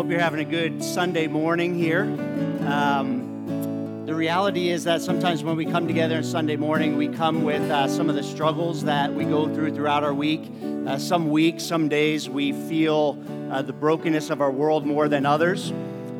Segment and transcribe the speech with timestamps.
[0.00, 2.04] Hope you're having a good Sunday morning here.
[2.66, 7.44] Um, the reality is that sometimes when we come together on Sunday morning, we come
[7.44, 10.50] with uh, some of the struggles that we go through throughout our week.
[10.86, 15.26] Uh, some weeks, some days, we feel uh, the brokenness of our world more than
[15.26, 15.70] others.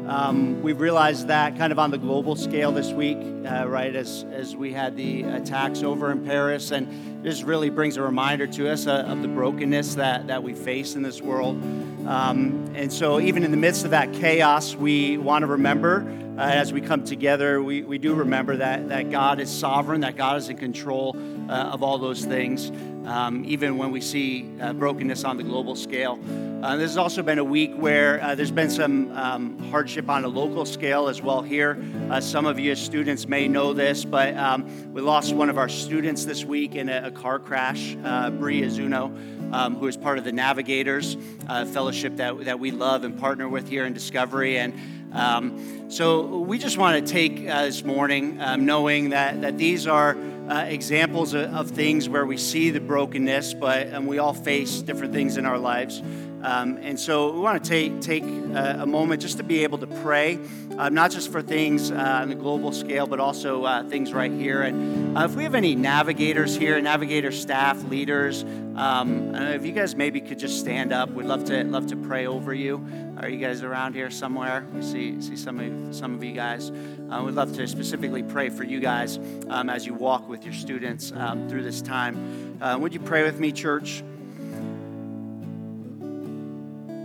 [0.06, 3.16] Um, we've realized that kind of on the global scale this week,
[3.46, 6.70] uh, right, as, as we had the attacks over in Paris.
[6.70, 10.52] And this really brings a reminder to us uh, of the brokenness that, that we
[10.52, 11.62] face in this world.
[12.10, 16.04] Um, and so, even in the midst of that chaos, we want to remember
[16.36, 20.16] uh, as we come together, we, we do remember that, that God is sovereign, that
[20.16, 21.14] God is in control
[21.50, 22.70] uh, of all those things,
[23.06, 26.18] um, even when we see uh, brokenness on the global scale.
[26.62, 30.24] Uh, this has also been a week where uh, there's been some um, hardship on
[30.24, 31.82] a local scale as well here.
[32.10, 35.58] Uh, some of you as students may know this, but um, we lost one of
[35.58, 39.12] our students this week in a, a car crash, uh, Bria Zuno
[39.52, 41.16] um, who is part of the Navigators
[41.48, 44.58] uh, Fellowship that, that we love and partner with here in Discovery.
[44.58, 44.74] And
[45.12, 49.86] um, so we just want to take uh, this morning um, knowing that, that these
[49.86, 50.16] are
[50.50, 54.82] uh, examples of, of, things where we see the brokenness, but and we all face
[54.82, 56.02] different things in our lives.
[56.42, 59.78] Um, and so we want to take, take a, a, moment just to be able
[59.78, 60.38] to pray,
[60.78, 64.32] uh, not just for things uh, on the global scale, but also uh, things right
[64.32, 64.62] here.
[64.62, 68.44] And uh, if we have any navigators here, navigator staff, leaders,
[68.76, 72.26] um, if you guys maybe could just stand up, we'd love to love to pray
[72.26, 72.86] over you.
[73.18, 74.66] Are you guys around here somewhere?
[74.74, 76.70] We see see some of some of you guys.
[77.10, 79.18] Uh, we'd love to specifically pray for you guys
[79.50, 82.58] um, as you walk with your students um, through this time.
[82.62, 84.02] Uh, would you pray with me, church?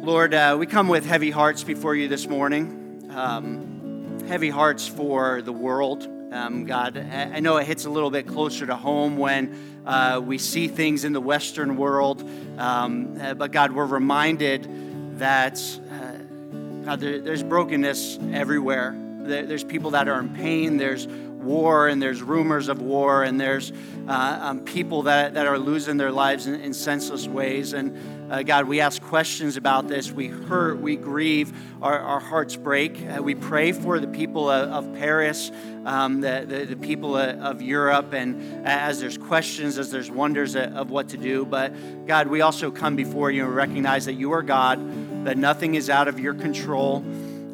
[0.06, 3.10] Lord, uh, we come with heavy hearts before you this morning.
[3.10, 6.08] Um, heavy hearts for the world.
[6.32, 10.38] Um, God, I know it hits a little bit closer to home when uh, we
[10.38, 12.22] see things in the Western world.
[12.60, 15.60] Um, uh, but God, we're reminded that
[15.92, 18.96] uh, God, there, there's brokenness everywhere.
[19.22, 20.78] There, there's people that are in pain.
[20.78, 21.08] There's
[21.46, 23.72] war and there's rumors of war and there's
[24.08, 27.74] uh, um, people that, that are losing their lives in, in senseless ways.
[27.74, 30.12] And uh, God, we ask questions about this.
[30.12, 33.00] We hurt, we grieve, our, our hearts break.
[33.06, 35.52] Uh, we pray for the people of, of Paris,
[35.86, 40.90] um, the, the, the, people of Europe, and as there's questions, as there's wonders of
[40.90, 41.46] what to do.
[41.46, 45.76] But God, we also come before you and recognize that you are God, that nothing
[45.76, 47.04] is out of your control,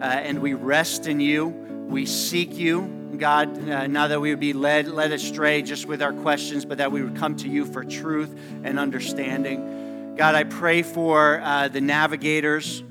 [0.01, 1.47] uh, and we rest in you.
[1.89, 3.00] We seek you.
[3.21, 6.79] God, uh, now that we would be led, led astray just with our questions, but
[6.79, 10.15] that we would come to you for truth and understanding.
[10.17, 12.81] God, I pray for uh, the navigators,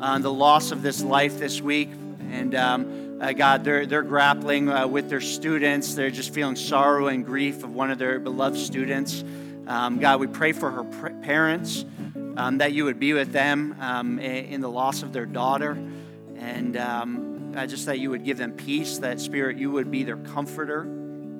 [0.00, 1.90] uh, the loss of this life this week.
[2.30, 5.94] And um, uh, God, they're, they're grappling uh, with their students.
[5.94, 9.22] They're just feeling sorrow and grief of one of their beloved students.
[9.66, 11.84] Um, God, we pray for her pr- parents,
[12.38, 15.72] um, that you would be with them um, in the loss of their daughter.
[16.38, 16.74] And
[17.54, 20.82] God, just that you would give them peace, that Spirit, you would be their comforter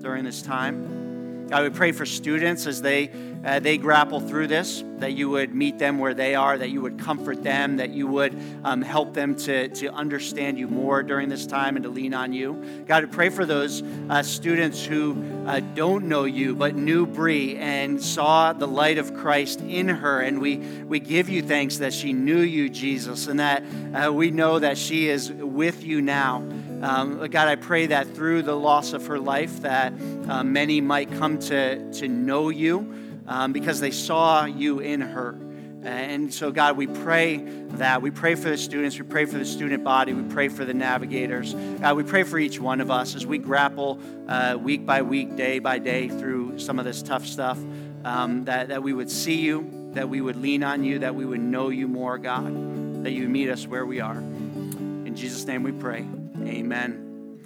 [0.01, 1.04] during this time.
[1.51, 3.11] I would pray for students as they,
[3.45, 6.81] uh, they grapple through this, that you would meet them where they are, that you
[6.81, 11.29] would comfort them, that you would um, help them to, to understand you more during
[11.29, 12.85] this time and to lean on you.
[12.87, 17.57] God, I pray for those uh, students who uh, don't know you but knew Bree
[17.57, 20.21] and saw the light of Christ in her.
[20.21, 23.63] And we, we give you thanks that she knew you, Jesus, and that
[23.95, 26.43] uh, we know that she is with you now.
[26.85, 29.95] Um, God, I pray that through the loss of her life, that
[30.29, 35.35] uh, many might come to, to know you um, because they saw you in her.
[35.83, 38.03] And so, God, we pray that.
[38.03, 38.99] We pray for the students.
[38.99, 40.13] We pray for the student body.
[40.13, 41.55] We pray for the navigators.
[41.55, 45.37] God, we pray for each one of us as we grapple uh, week by week,
[45.37, 47.59] day by day through some of this tough stuff,
[48.05, 51.25] um, that, that we would see you, that we would lean on you, that we
[51.25, 54.19] would know you more, God, that you meet us where we are.
[54.19, 56.05] In Jesus' name we pray.
[56.47, 57.41] Amen.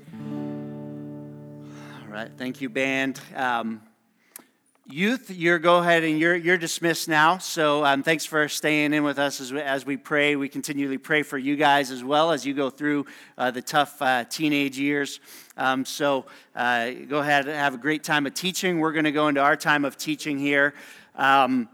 [2.03, 2.31] All right.
[2.36, 3.20] Thank you, band.
[3.36, 3.81] Um,
[4.86, 7.38] youth, you're go ahead and you're you're dismissed now.
[7.38, 10.34] So um, thanks for staying in with us as we, as we pray.
[10.34, 13.06] We continually pray for you guys as well as you go through
[13.36, 15.21] uh, the tough uh, teenage years.
[15.56, 18.80] Um, so uh, go ahead and have a great time of teaching.
[18.80, 20.74] We're going to go into our time of teaching here.
[21.15, 21.68] Um,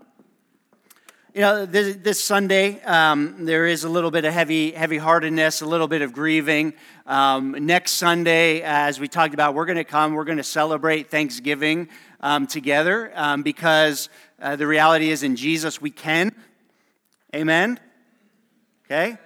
[1.34, 5.62] you know, this, this Sunday, um, there is a little bit of heavy, heavy heartedness,
[5.62, 6.74] a little bit of grieving.
[7.06, 11.10] Um, next Sunday, as we talked about, we're going to come, we're going to celebrate
[11.10, 11.88] Thanksgiving
[12.20, 14.10] um, together um, because
[14.40, 16.32] uh, the reality is in Jesus we can.
[17.34, 17.80] Amen?
[18.86, 19.18] Okay?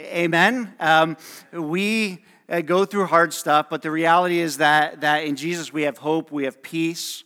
[0.00, 0.74] Amen?
[0.80, 1.16] Um,
[1.52, 5.82] we uh, go through hard stuff, but the reality is that, that in Jesus we
[5.82, 7.22] have hope, we have peace.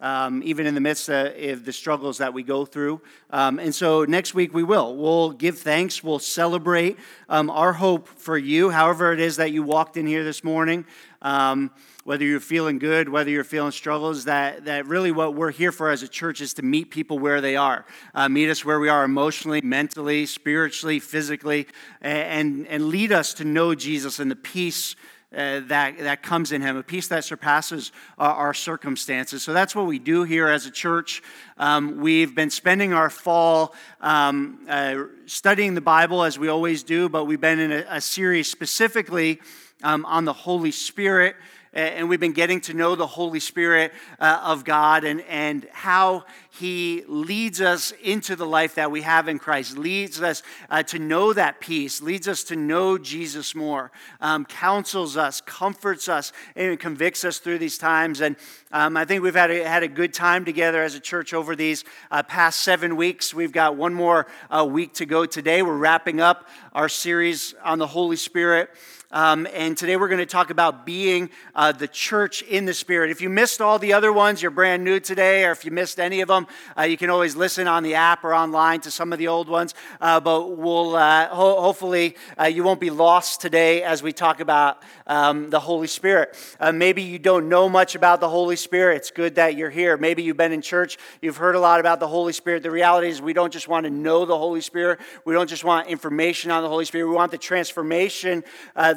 [0.00, 3.00] Um, even in the midst of the struggles that we go through.
[3.30, 4.94] Um, and so next week we will.
[4.96, 6.98] We'll give thanks, we'll celebrate
[7.28, 10.84] um, our hope for you, however it is that you walked in here this morning.
[11.22, 11.70] Um,
[12.04, 15.90] whether you're feeling good, whether you're feeling struggles, that, that really what we're here for
[15.90, 17.84] as a church is to meet people where they are.
[18.14, 21.66] Uh, meet us where we are emotionally, mentally, spiritually, physically,
[22.00, 24.94] and, and lead us to know Jesus and the peace
[25.34, 29.42] uh, that, that comes in him, a peace that surpasses our, our circumstances.
[29.42, 31.22] So that's what we do here as a church.
[31.58, 37.08] Um, we've been spending our fall um, uh, studying the Bible as we always do,
[37.08, 39.40] but we've been in a, a series specifically
[39.82, 41.36] um, on the Holy Spirit
[41.76, 46.24] and we've been getting to know the Holy Spirit uh, of God and, and how
[46.58, 50.98] He leads us into the life that we have in Christ, leads us uh, to
[50.98, 53.92] know that peace, leads us to know Jesus more,
[54.22, 58.22] um, counsels us, comforts us, and convicts us through these times.
[58.22, 58.36] And
[58.72, 61.54] um, I think we've had a, had a good time together as a church over
[61.54, 63.34] these uh, past seven weeks.
[63.34, 65.60] We've got one more uh, week to go today.
[65.60, 68.70] We're wrapping up our series on the Holy Spirit.
[69.12, 73.10] Um, and today we're going to talk about being uh, the church in the Spirit.
[73.10, 76.00] If you missed all the other ones, you're brand new today, or if you missed
[76.00, 79.12] any of them, uh, you can always listen on the app or online to some
[79.12, 79.74] of the old ones.
[80.00, 84.40] Uh, but we'll uh, ho- hopefully uh, you won't be lost today as we talk
[84.40, 86.36] about um, the Holy Spirit.
[86.58, 88.96] Uh, maybe you don't know much about the Holy Spirit.
[88.96, 89.96] It's good that you're here.
[89.96, 92.64] Maybe you've been in church, you've heard a lot about the Holy Spirit.
[92.64, 95.62] The reality is, we don't just want to know the Holy Spirit, we don't just
[95.62, 98.42] want information on the Holy Spirit, we want the transformation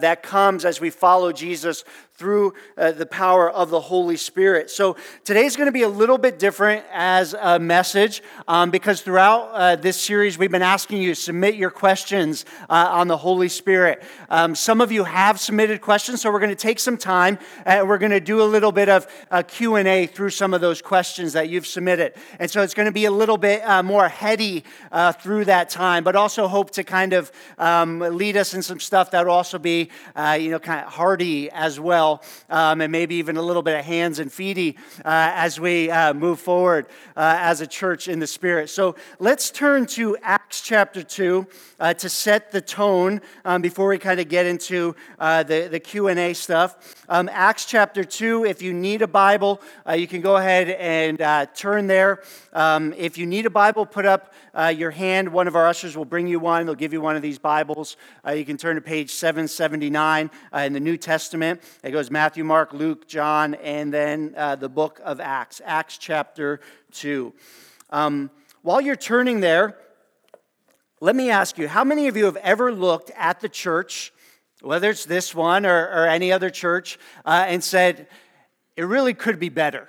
[0.01, 1.83] that comes as we follow Jesus
[2.19, 4.69] through uh, the power of the Holy Spirit.
[4.69, 9.51] So today's going to be a little bit different as a message um, because throughout
[9.53, 13.47] uh, this series, we've been asking you to submit your questions uh, on the Holy
[13.47, 14.03] Spirit.
[14.27, 17.87] Um, some of you have submitted questions, so we're going to take some time and
[17.87, 19.07] we're going to do a little bit of
[19.47, 22.15] Q&A through some of those questions that you've submitted.
[22.37, 25.69] And so it's going to be a little bit uh, more heady uh, through that
[25.69, 29.33] time, but also hope to kind of um, lead us in some stuff that will
[29.33, 33.37] also be, uh, you know, kind of hearty as well well, um, and maybe even
[33.37, 37.61] a little bit of hands and feety uh, as we uh, move forward uh, as
[37.61, 38.69] a church in the Spirit.
[38.69, 41.47] So let's turn to Acts chapter 2
[41.79, 45.79] uh, to set the tone um, before we kind of get into uh, the, the
[45.79, 46.95] Q&A stuff.
[47.07, 51.19] Um, Acts chapter 2, if you need a Bible, uh, you can go ahead and
[51.55, 52.23] turn there.
[52.53, 54.33] Um, if you need a Bible, put up
[54.75, 55.29] your hand.
[55.29, 56.65] One of our ushers will bring you one.
[56.65, 57.97] They'll give you one of these Bibles.
[58.33, 61.61] you can turn to page 779 in the New Testament.
[61.83, 66.59] It goes Matthew, Mark, Luke, John, and then uh, the book of Acts, Acts chapter
[66.93, 67.33] 2.
[67.91, 68.29] Um,
[68.61, 69.77] while you're turning there,
[71.01, 74.11] let me ask you how many of you have ever looked at the church,
[74.61, 78.07] whether it's this one or, or any other church, uh, and said,
[78.75, 79.87] it really could be better?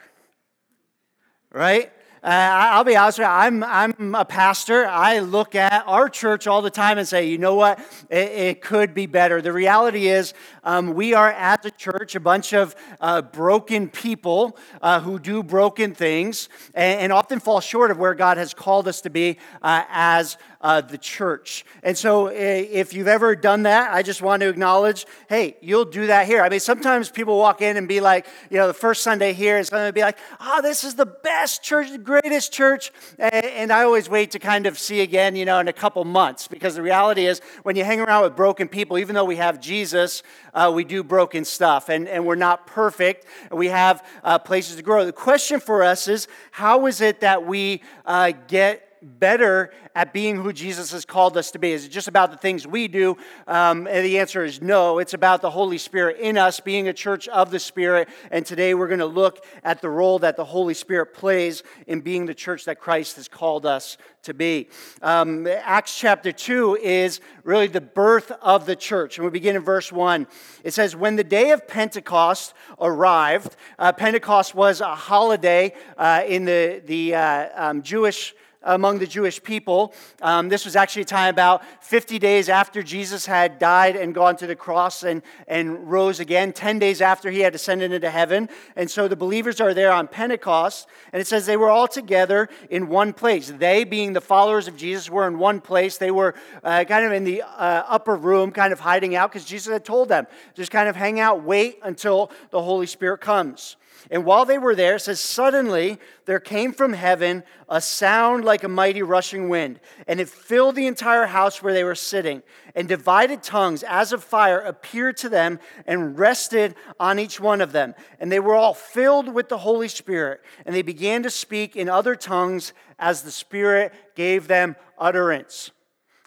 [1.53, 1.93] Right?
[2.23, 4.85] Uh, I'll be honest with you, I'm, I'm a pastor.
[4.85, 7.79] I look at our church all the time and say, you know what?
[8.11, 9.41] It, it could be better.
[9.41, 14.59] The reality is, um, we are at the church a bunch of uh, broken people
[14.83, 18.87] uh, who do broken things and, and, often fall short of where God has called
[18.87, 21.65] us to be uh, as uh, the church.
[21.83, 26.09] And so, if you've ever done that, I just want to acknowledge hey, you'll do
[26.09, 26.43] that here.
[26.43, 29.59] I mean, sometimes people walk in and be like, you know, the first Sunday here
[29.59, 32.93] is going to be like, oh, this is the best church, the greatest church.
[33.19, 36.49] And I always wait to kind of see again, you know, in a couple months,
[36.49, 39.61] because the reality is when you hang around with broken people, even though we have
[39.61, 43.27] Jesus, uh, we do broken stuff and, and we're not perfect.
[43.51, 45.05] We have uh, places to grow.
[45.05, 50.37] The question for us is how is it that we uh, get better at being
[50.37, 51.73] who Jesus has called us to be?
[51.73, 53.17] Is it just about the things we do?
[53.47, 54.99] Um, and the answer is no.
[54.99, 58.09] It's about the Holy Spirit in us, being a church of the Spirit.
[58.31, 62.01] And today we're going to look at the role that the Holy Spirit plays in
[62.01, 64.69] being the church that Christ has called us to be.
[65.01, 69.17] Um, Acts chapter 2 is really the birth of the church.
[69.17, 70.27] And we begin in verse 1.
[70.63, 76.45] It says, When the day of Pentecost arrived, uh, Pentecost was a holiday uh, in
[76.45, 79.95] the, the uh, um, Jewish among the Jewish people.
[80.21, 84.37] Um, this was actually a time about 50 days after Jesus had died and gone
[84.37, 88.49] to the cross and, and rose again, 10 days after he had ascended into heaven.
[88.77, 92.49] And so the believers are there on Pentecost, and it says they were all together
[92.69, 93.51] in one place.
[93.51, 95.97] They, being the followers of Jesus, were in one place.
[95.99, 99.45] They were uh, kind of in the uh, upper room, kind of hiding out, because
[99.47, 103.77] Jesus had told them, just kind of hang out, wait until the Holy Spirit comes.
[104.11, 108.65] And while they were there, it says, suddenly there came from heaven a sound like
[108.65, 112.43] a mighty rushing wind, and it filled the entire house where they were sitting.
[112.75, 117.71] And divided tongues as of fire appeared to them and rested on each one of
[117.71, 117.95] them.
[118.19, 121.89] And they were all filled with the Holy Spirit, and they began to speak in
[121.89, 125.71] other tongues as the Spirit gave them utterance.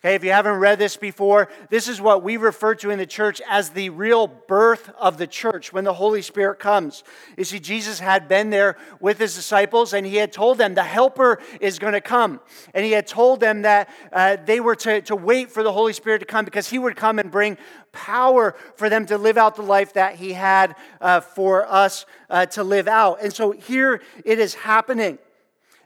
[0.06, 3.06] Okay, if you haven't read this before, this is what we refer to in the
[3.06, 7.06] church as the real birth of the church when the Holy Spirit comes.
[7.38, 10.84] You see, Jesus had been there with his disciples and he had told them the
[10.84, 12.42] Helper is going to come.
[12.74, 15.94] And he had told them that uh, they were to, to wait for the Holy
[15.94, 17.58] Spirit to come because he would come and bring
[17.94, 22.46] power for them to live out the life that he had uh, for us uh,
[22.48, 23.24] to live out.
[23.24, 25.18] And so here it is happening.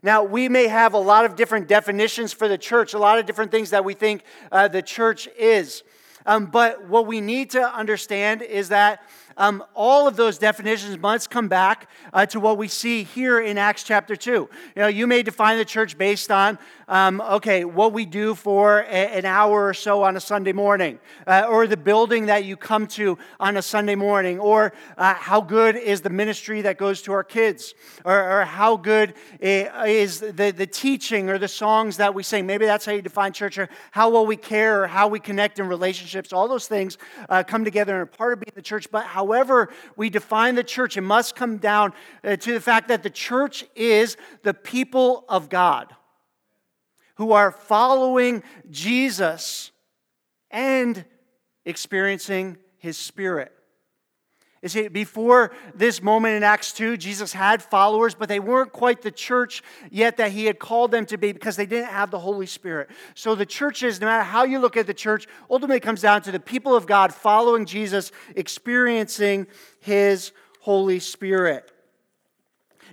[0.04, 3.26] Now, we may have a lot of different definitions for the church, a lot of
[3.26, 5.84] different things that we think uh, the church is.
[6.26, 9.02] Um, but what we need to understand is that
[9.38, 13.58] um, all of those definitions must come back uh, to what we see here in
[13.58, 14.32] Acts chapter 2.
[14.32, 18.80] You know, you may define the church based on, um, okay, what we do for
[18.80, 22.58] a, an hour or so on a Sunday morning, uh, or the building that you
[22.58, 27.02] come to on a Sunday morning, or uh, how good is the ministry that goes
[27.04, 32.14] to our kids, or, or how good is the, the teaching or the songs that
[32.14, 32.48] we sing.
[32.48, 35.60] Maybe that's how you define church, or how well we care, or how we connect
[35.60, 36.34] in relationships.
[36.34, 36.98] All those things
[37.30, 40.56] uh, come together and are part of being the church, but how however we define
[40.56, 41.94] the church, it must come down
[42.24, 45.94] uh, to the fact that the church is the people of God
[47.16, 49.72] who are following Jesus
[50.50, 51.04] and
[51.66, 53.52] experiencing his spirit.
[54.68, 59.12] See, before this moment in Acts 2, Jesus had followers, but they weren't quite the
[59.12, 62.46] church yet that he had called them to be because they didn't have the Holy
[62.46, 62.90] Spirit.
[63.16, 66.22] So the church is, no matter how you look at the church, ultimately comes down
[66.24, 69.48] to the people of God following Jesus, experiencing
[69.80, 71.72] his Holy Spirit.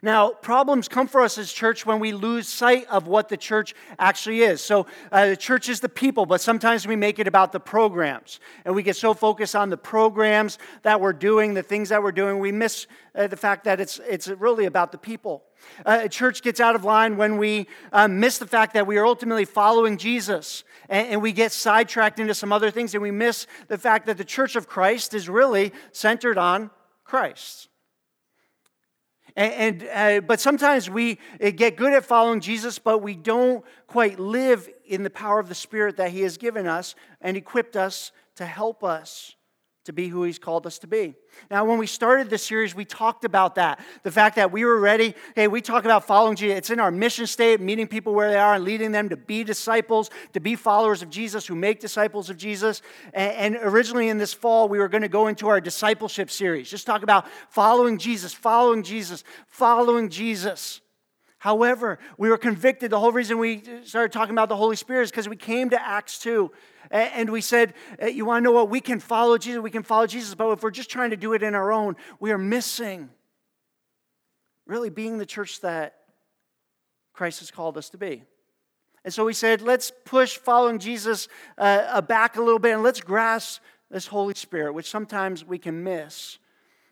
[0.04, 3.74] Now, problems come for us as church when we lose sight of what the church
[3.98, 4.60] actually is.
[4.60, 8.38] So, uh, the church is the people, but sometimes we make it about the programs.
[8.66, 12.12] And we get so focused on the programs that we're doing, the things that we're
[12.12, 15.42] doing, we miss uh, the fact that it's, it's really about the people.
[15.86, 18.98] Uh, a church gets out of line when we uh, miss the fact that we
[18.98, 23.10] are ultimately following Jesus and, and, we get sidetracked into some other things and we
[23.10, 26.70] miss the fact that the church of Christ is really centered on
[27.04, 27.70] Christ.
[29.36, 33.64] And, and uh, but sometimes we uh, get good at following Jesus, but we don't
[33.86, 37.76] quite live in the power of the Spirit that He has given us and equipped
[37.76, 39.34] us to help us
[39.84, 41.14] to be who He's called us to be.
[41.50, 43.80] Now, when we started this series, we talked about that.
[44.02, 45.14] The fact that we were ready.
[45.34, 46.58] Hey, we talk about following Jesus.
[46.58, 49.44] It's in our mission statement, meeting people where they are and leading them to be
[49.44, 52.82] disciples, to be followers of Jesus who make disciples of Jesus.
[53.12, 56.70] And originally in this fall, we were going to go into our discipleship series.
[56.70, 60.80] Just talk about following Jesus, following Jesus, following Jesus.
[61.38, 62.90] However, we were convicted.
[62.90, 65.82] The whole reason we started talking about the Holy Spirit is because we came to
[65.86, 66.50] Acts 2
[66.90, 68.70] and we said, uh, You want to know what?
[68.70, 71.32] We can follow Jesus, we can follow Jesus, but if we're just trying to do
[71.32, 73.10] it in our own, we are missing
[74.66, 75.94] really being the church that
[77.12, 78.22] Christ has called us to be.
[79.04, 83.00] And so we said, Let's push following Jesus uh, back a little bit and let's
[83.00, 83.60] grasp
[83.90, 86.38] this Holy Spirit, which sometimes we can miss.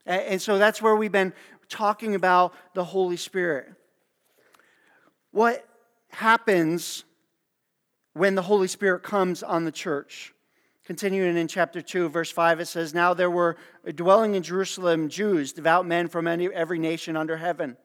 [0.04, 1.32] And so that's where we've been
[1.68, 3.72] talking about the Holy Spirit.
[5.30, 5.66] What
[6.10, 7.04] happens
[8.14, 10.34] when the Holy Spirit comes on the church?
[10.84, 13.56] Continuing in chapter 2, verse 5, it says, Now there were
[13.94, 17.76] dwelling in Jerusalem Jews, devout men from every nation under heaven.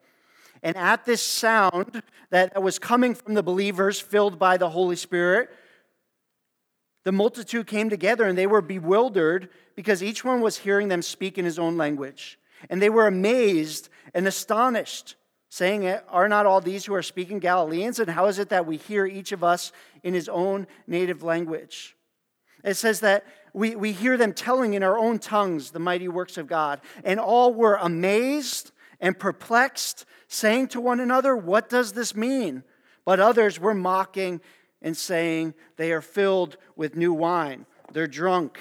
[0.62, 5.50] And at this sound that was coming from the believers filled by the Holy Spirit,
[7.04, 11.38] the multitude came together and they were bewildered because each one was hearing them speak
[11.38, 12.38] in his own language.
[12.68, 15.14] And they were amazed and astonished
[15.48, 17.98] saying, Are not all these who are speaking Galileans?
[17.98, 21.96] And how is it that we hear each of us in his own native language?
[22.64, 26.36] It says that we, we hear them telling in our own tongues the mighty works
[26.36, 26.80] of God.
[27.04, 32.64] And all were amazed and perplexed, saying to one another, What does this mean?
[33.04, 34.40] But others were mocking
[34.82, 37.66] and saying, They are filled with new wine.
[37.92, 38.58] They're drunk.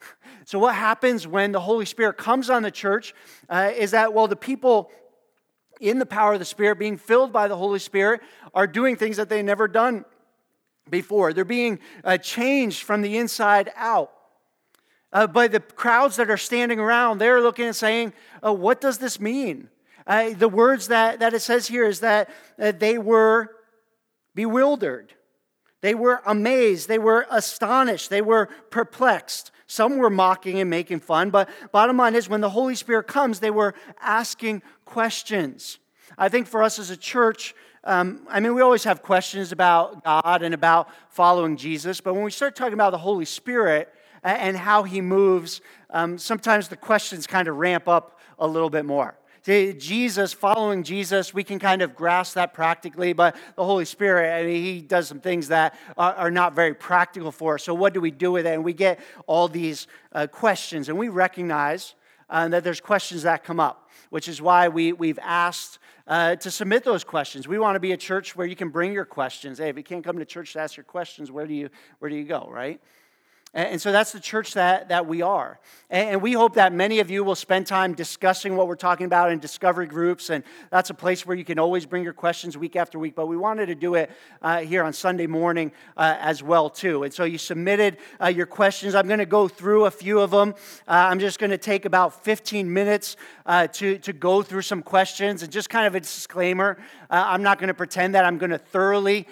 [0.44, 3.12] So, what happens when the Holy Spirit comes on the church
[3.48, 4.92] uh, is that, well, the people
[5.80, 8.20] in the power of the Spirit, being filled by the Holy Spirit,
[8.54, 10.04] are doing things that they've never done
[10.88, 11.32] before.
[11.32, 14.12] They're being uh, changed from the inside out.
[15.12, 18.12] Uh, the crowds that are standing around, they're looking and saying,
[18.44, 19.68] uh, What does this mean?
[20.06, 22.30] Uh, the words that, that it says here is that
[22.60, 23.50] uh, they were
[24.34, 25.14] bewildered,
[25.80, 29.50] they were amazed, they were astonished, they were perplexed.
[29.66, 33.40] Some were mocking and making fun, but bottom line is when the Holy Spirit comes,
[33.40, 35.78] they were asking questions.
[36.16, 40.04] I think for us as a church, um, I mean, we always have questions about
[40.04, 43.92] God and about following Jesus, but when we start talking about the Holy Spirit
[44.22, 48.84] and how he moves, um, sometimes the questions kind of ramp up a little bit
[48.84, 49.16] more.
[49.46, 54.44] Jesus, following Jesus, we can kind of grasp that practically, but the Holy Spirit, I
[54.44, 57.62] mean, He does some things that are, are, not very practical for us.
[57.62, 58.54] So, what do we do with it?
[58.54, 58.98] And we get
[59.28, 61.94] all these uh, questions, and we recognize
[62.28, 66.50] uh, that there's questions that come up, which is why we, we've asked uh, to
[66.50, 67.46] submit those questions.
[67.46, 69.58] We want to be a church where you can bring your questions.
[69.58, 71.68] Hey, if you can't come to church to ask your questions, where do you,
[72.00, 72.80] where do you go, right?
[73.56, 75.58] And so that's the church that, that we are.
[75.88, 79.30] And we hope that many of you will spend time discussing what we're talking about
[79.30, 80.28] in discovery groups.
[80.28, 83.14] And that's a place where you can always bring your questions week after week.
[83.14, 84.10] But we wanted to do it
[84.42, 87.04] uh, here on Sunday morning uh, as well, too.
[87.04, 88.94] And so you submitted uh, your questions.
[88.94, 90.50] I'm going to go through a few of them.
[90.86, 94.82] Uh, I'm just going to take about 15 minutes uh, to, to go through some
[94.82, 95.42] questions.
[95.42, 96.76] And just kind of a disclaimer
[97.08, 99.28] uh, I'm not going to pretend that I'm going to thoroughly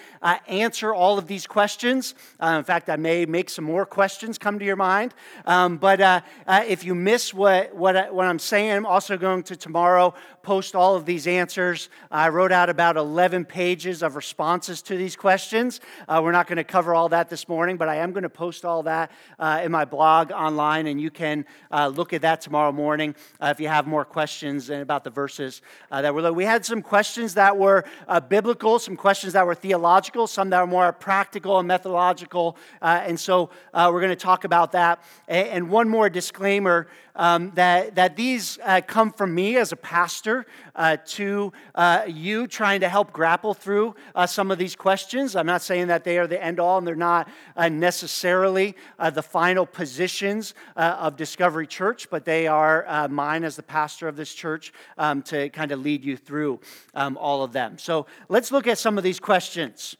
[0.46, 2.14] answer all of these questions.
[2.40, 5.12] in fact, I may make some more questions questions come to your mind.
[5.44, 9.16] Um, but uh, uh, if you miss what, what, I, what I'm saying, I'm also
[9.16, 11.88] going to tomorrow post all of these answers.
[12.10, 15.80] I wrote out about 11 pages of responses to these questions.
[16.06, 18.28] Uh, we're not going to cover all that this morning, but I am going to
[18.28, 22.42] post all that uh, in my blog online, and you can uh, look at that
[22.42, 26.32] tomorrow morning uh, if you have more questions about the verses that were.
[26.32, 27.84] We had some questions that were
[28.28, 33.50] biblical, some questions that were theological, some that were more practical and methodological, and so
[33.74, 35.02] we're going to talk about that.
[35.28, 40.46] And one more disclaimer um, that, that these uh, come from me as a pastor
[40.74, 45.36] uh, to uh, you trying to help grapple through uh, some of these questions.
[45.36, 49.10] I'm not saying that they are the end all and they're not uh, necessarily uh,
[49.10, 54.34] the final positions of Discovery Church, but they are mine as the pastor of this
[54.34, 56.60] church um, to kind of lead you through
[56.94, 57.78] um, all of them.
[57.78, 59.96] So let's look at some of these questions.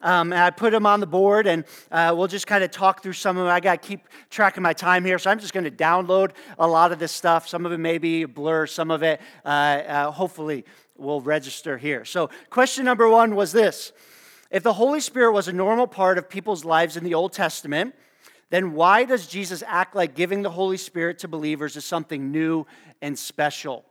[0.00, 3.02] Um, and I put them on the board, and uh, we'll just kind of talk
[3.02, 3.52] through some of them.
[3.52, 6.32] I got to keep track of my time here, so I'm just going to download
[6.58, 7.48] a lot of this stuff.
[7.48, 10.64] Some of it may be blur, some of it, uh, uh, hopefully,
[10.96, 12.04] will register here.
[12.04, 13.92] So, question number one was this
[14.50, 17.94] If the Holy Spirit was a normal part of people's lives in the Old Testament,
[18.50, 22.66] then why does Jesus act like giving the Holy Spirit to believers is something new
[23.02, 23.84] and special?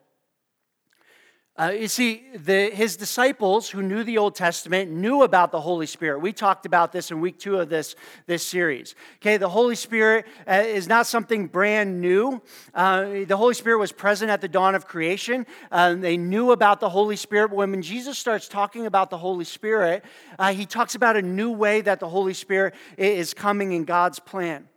[1.60, 5.88] Uh, you see, the, his disciples who knew the Old Testament knew about the Holy
[5.88, 6.20] Spirit.
[6.20, 7.96] We talked about this in week two of this,
[8.28, 8.94] this series.
[9.16, 12.44] Okay, the Holy Spirit uh, is not something brand new.
[12.76, 15.48] Uh, the Holy Spirit was present at the dawn of creation.
[15.72, 17.50] Uh, they knew about the Holy Spirit.
[17.50, 20.06] But when Jesus starts talking about the Holy Spirit,
[20.38, 24.20] uh, he talks about a new way that the Holy Spirit is coming in God's
[24.20, 24.68] plan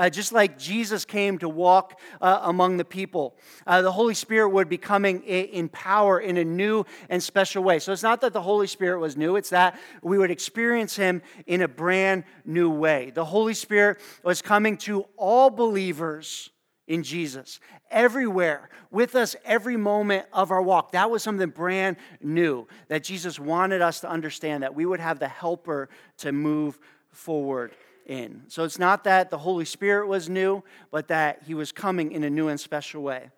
[0.00, 3.36] uh, just like Jesus came to walk uh, among the people.
[3.66, 7.78] Uh, the Holy Spirit would be coming in power in a new and special way.
[7.78, 11.20] So it's not that the Holy Spirit was new, it's that we would experience Him
[11.46, 13.10] in a brand new way.
[13.10, 16.48] The Holy Spirit was coming to all believers
[16.88, 17.60] in Jesus,
[17.90, 20.92] everywhere, with us every moment of our walk.
[20.92, 25.18] That was something brand new that Jesus wanted us to understand that we would have
[25.18, 26.78] the helper to move
[27.10, 27.72] forward
[28.10, 28.42] in.
[28.48, 32.24] So it's not that the Holy Spirit was new, but that he was coming in
[32.24, 33.30] a new and special way.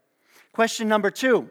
[0.52, 1.50] Question number two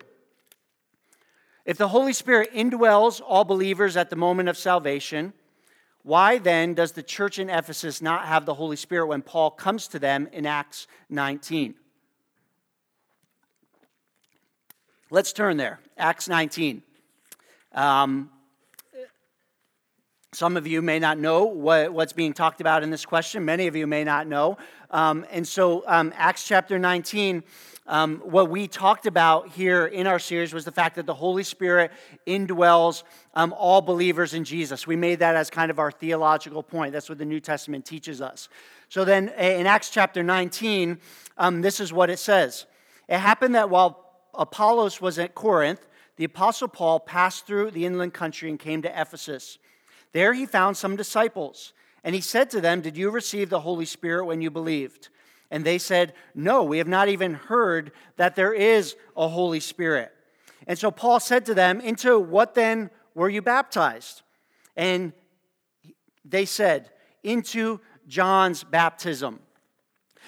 [1.65, 5.34] If the Holy Spirit indwells all believers at the moment of salvation,
[6.03, 9.88] why then does the church in Ephesus not have the Holy Spirit when Paul comes
[9.89, 11.75] to them in Acts 19?
[15.12, 15.79] Let's turn there.
[15.97, 16.81] Acts 19.
[17.73, 18.31] Um,
[20.34, 23.44] some of you may not know what, what's being talked about in this question.
[23.44, 24.58] Many of you may not know.
[24.89, 27.44] Um, and so, um, Acts chapter 19,
[27.86, 31.44] um, what we talked about here in our series was the fact that the Holy
[31.44, 31.91] Spirit
[32.26, 34.88] indwells um, all believers in Jesus.
[34.88, 36.94] We made that as kind of our theological point.
[36.94, 38.48] That's what the New Testament teaches us.
[38.88, 40.98] So, then in Acts chapter 19,
[41.39, 42.67] um, this is what it says
[43.10, 48.13] It happened that while Apollos was at Corinth, the Apostle Paul passed through the inland
[48.13, 49.58] country and came to Ephesus.
[50.13, 53.86] There he found some disciples, and he said to them, Did you receive the Holy
[53.86, 55.10] Spirit when you believed?
[55.50, 60.12] And they said, No, we have not even heard that there is a Holy Spirit.
[60.67, 64.21] And so Paul said to them, Into what then were you baptized?
[64.76, 65.13] And
[66.24, 66.89] they said,
[67.24, 69.39] Into John's baptism.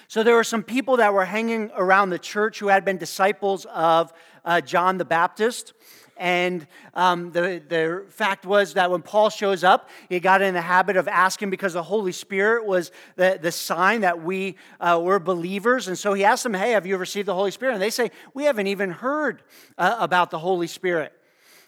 [0.08, 3.65] So there were some people that were hanging around the church who had been disciples
[3.74, 4.13] of
[4.46, 5.74] uh, John the Baptist.
[6.17, 10.62] And um, the, the fact was that when Paul shows up, he got in the
[10.62, 15.19] habit of asking because the Holy Spirit was the, the sign that we uh, were
[15.19, 15.88] believers.
[15.88, 17.73] And so he asked them, Hey, have you received the Holy Spirit?
[17.73, 19.41] And they say, We haven't even heard
[19.78, 21.13] uh, about the Holy Spirit.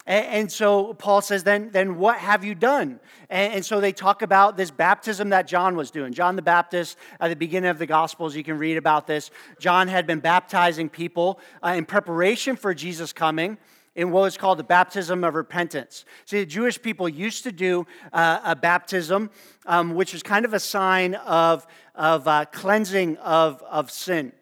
[0.08, 3.00] And, so Paul says, then, then what have you done?
[3.28, 6.12] And, so they talk about this baptism that John was doing.
[6.12, 9.32] John the Baptist, at the beginning of the Gospels, you can read about this.
[9.58, 13.58] John had been baptizing people uh, in preparation for Jesus coming
[13.96, 16.04] in what was called the baptism of repentance.
[16.26, 19.30] See, the Jewish people used to do uh, a baptism,
[19.64, 24.32] um, which was kind of a sign of, of uh, cleansing of, of sin.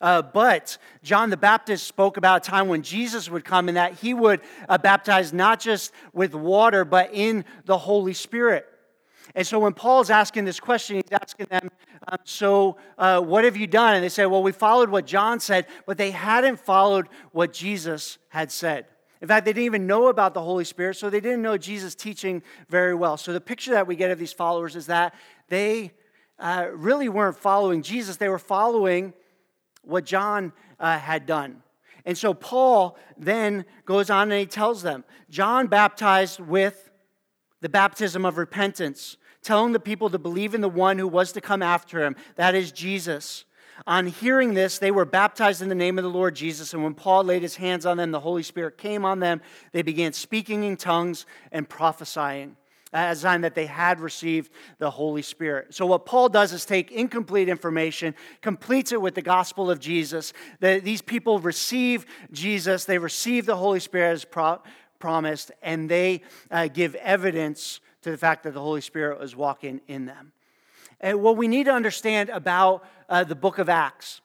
[0.00, 3.94] Uh, but John the Baptist spoke about a time when Jesus would come and that
[3.94, 8.66] he would uh, baptize not just with water, but in the Holy Spirit.
[9.34, 11.70] And so when Paul's asking this question, he's asking them,
[12.08, 13.94] um, So uh, what have you done?
[13.94, 18.18] And they say, Well, we followed what John said, but they hadn't followed what Jesus
[18.28, 18.86] had said.
[19.22, 21.94] In fact, they didn't even know about the Holy Spirit, so they didn't know Jesus'
[21.94, 23.16] teaching very well.
[23.16, 25.14] So the picture that we get of these followers is that
[25.48, 25.92] they
[26.38, 29.14] uh, really weren't following Jesus, they were following
[29.82, 31.62] what John uh, had done.
[32.04, 36.90] And so Paul then goes on and he tells them John baptized with
[37.60, 41.40] the baptism of repentance, telling the people to believe in the one who was to
[41.40, 43.44] come after him, that is Jesus.
[43.86, 46.72] On hearing this, they were baptized in the name of the Lord Jesus.
[46.72, 49.40] And when Paul laid his hands on them, the Holy Spirit came on them.
[49.72, 52.56] They began speaking in tongues and prophesying
[52.92, 55.74] as a sign that they had received the Holy Spirit.
[55.74, 60.32] So, what Paul does is take incomplete information, completes it with the gospel of Jesus.
[60.60, 64.62] That these people receive Jesus, they receive the Holy Spirit as pro-
[64.98, 69.80] promised, and they uh, give evidence to the fact that the Holy Spirit was walking
[69.88, 70.32] in them.
[71.00, 74.20] And what we need to understand about uh, the book of Acts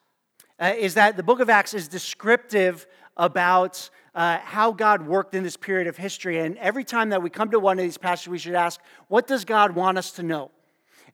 [0.58, 5.42] uh, is that the book of Acts is descriptive about uh, how God worked in
[5.42, 6.38] this period of history.
[6.38, 9.26] And every time that we come to one of these passages, we should ask, what
[9.26, 10.50] does God want us to know?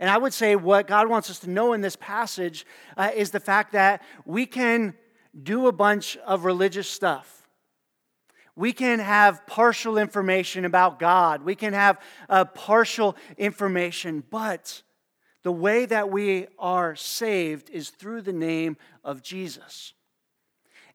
[0.00, 2.66] And I would say what God wants us to know in this passage
[2.96, 4.94] uh, is the fact that we can
[5.40, 7.48] do a bunch of religious stuff.
[8.54, 11.44] We can have partial information about God.
[11.44, 14.82] We can have uh, partial information, but
[15.42, 19.94] the way that we are saved is through the name of Jesus.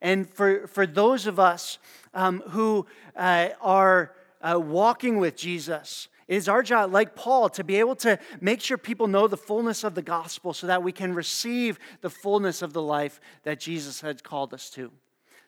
[0.02, 1.80] And for, for those of us
[2.14, 7.64] um, who uh, are uh, walking with Jesus, it is our job, like Paul, to
[7.64, 10.92] be able to make sure people know the fullness of the gospel so that we
[10.92, 14.92] can receive the fullness of the life that Jesus has called us to.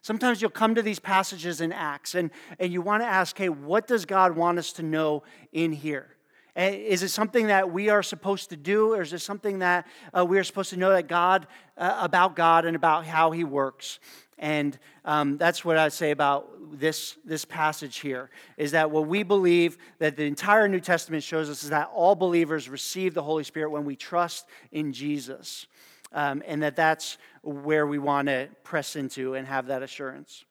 [0.01, 2.29] Sometimes you'll come to these passages in Acts and,
[2.59, 6.14] and you want to ask, hey, what does God want us to know in here?
[6.55, 9.85] Eh, is it something that we are supposed to do, or is it something that
[10.17, 13.43] uh, we are supposed to know that God uh, about God and about how He
[13.43, 13.99] works?
[14.37, 19.23] And um, that's what I say about this, this passage here is that what we
[19.23, 23.45] believe that the entire New Testament shows us is that all believers receive the Holy
[23.45, 25.67] Spirit when we trust in Jesus.
[26.11, 30.43] Um, and that that's where we want to press into and have that assurance.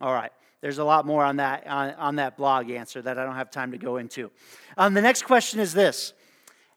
[0.00, 0.32] All right.
[0.60, 3.50] There's a lot more on that, on, on that blog answer that I don't have
[3.50, 4.30] time to go into.
[4.76, 6.12] Um, the next question is this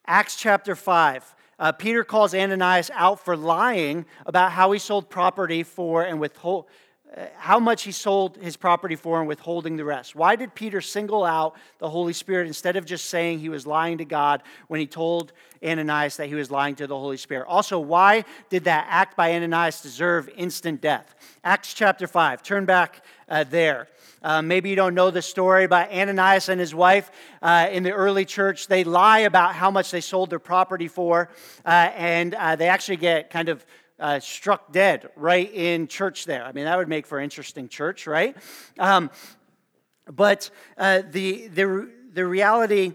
[0.05, 5.61] Acts chapter 5 uh, Peter calls Ananias out for lying about how he sold property
[5.61, 6.65] for and withhold,
[7.35, 10.15] how much he sold his property for and withholding the rest.
[10.15, 13.97] Why did Peter single out the Holy Spirit instead of just saying he was lying
[13.97, 17.47] to God when he told Ananias that he was lying to the Holy Spirit?
[17.47, 21.13] Also, why did that act by Ananias deserve instant death?
[21.43, 22.43] Acts chapter 5.
[22.43, 23.87] Turn back uh, there.
[24.23, 27.91] Uh, maybe you don't know the story, but Ananias and his wife uh, in the
[27.91, 31.29] early church, they lie about how much they sold their property for,
[31.65, 33.65] uh, and uh, they actually get kind of
[34.01, 36.43] uh, struck dead right in church there.
[36.43, 38.35] I mean, that would make for interesting church, right?
[38.77, 39.09] Um,
[40.11, 42.93] but the, the, the reality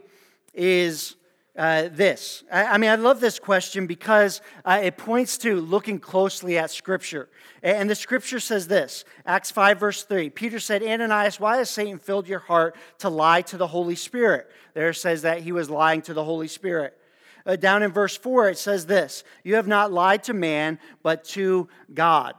[0.52, 1.16] is
[1.56, 2.44] uh, this.
[2.52, 6.70] I, I, mean, I love this question because uh, it points to looking closely at
[6.70, 7.28] Scripture.
[7.62, 10.30] And the Scripture says this Acts 5, verse 3.
[10.30, 14.50] Peter said, Ananias, why has Satan filled your heart to lie to the Holy Spirit?
[14.74, 16.98] There says that he was lying to the Holy Spirit.
[17.46, 21.24] Uh, down in verse 4, it says this You have not lied to man, but
[21.24, 22.35] to God.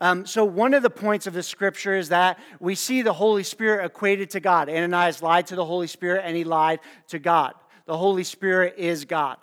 [0.00, 3.42] Um, so, one of the points of the scripture is that we see the Holy
[3.42, 4.68] Spirit equated to God.
[4.68, 7.54] Ananias lied to the Holy Spirit and he lied to God
[7.88, 9.38] the Holy Spirit is God.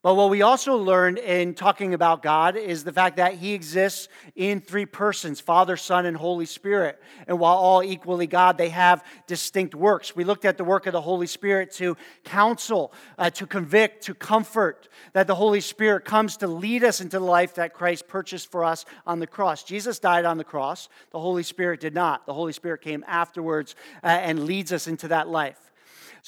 [0.00, 4.08] But what we also learned in talking about God is the fact that He exists
[4.36, 7.02] in three persons Father, Son, and Holy Spirit.
[7.26, 10.14] And while all equally God, they have distinct works.
[10.14, 14.14] We looked at the work of the Holy Spirit to counsel, uh, to convict, to
[14.14, 18.52] comfort, that the Holy Spirit comes to lead us into the life that Christ purchased
[18.52, 19.64] for us on the cross.
[19.64, 22.24] Jesus died on the cross, the Holy Spirit did not.
[22.24, 25.67] The Holy Spirit came afterwards uh, and leads us into that life.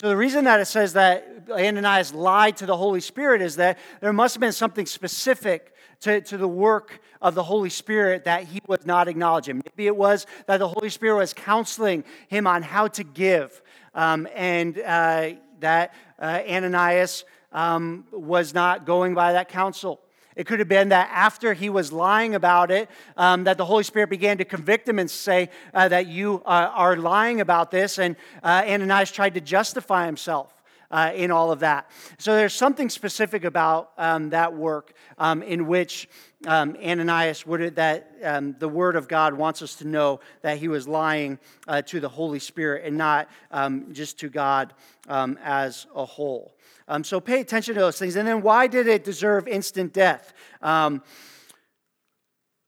[0.01, 3.79] So, the reason that it says that Ananias lied to the Holy Spirit is that
[4.01, 8.45] there must have been something specific to, to the work of the Holy Spirit that
[8.45, 9.57] he was not acknowledging.
[9.57, 13.61] Maybe it was that the Holy Spirit was counseling him on how to give,
[13.95, 20.01] um, and uh, that uh, Ananias um, was not going by that counsel.
[20.40, 23.85] It could have been that after he was lying about it, um, that the Holy
[23.85, 27.98] Spirit began to convict him and say uh, that you uh, are lying about this.
[27.98, 30.50] And uh, Ananias tried to justify himself.
[30.92, 31.88] Uh, in all of that.
[32.18, 36.09] So there's something specific about um, that work um, in which
[36.48, 40.66] um, Ananias would that um, the Word of God wants us to know that he
[40.66, 44.74] was lying uh, to the Holy Spirit and not um, just to God
[45.09, 46.57] um, as a whole.
[46.90, 48.16] Um, so pay attention to those things.
[48.16, 50.35] And then why did it deserve instant death?
[50.61, 51.05] Um,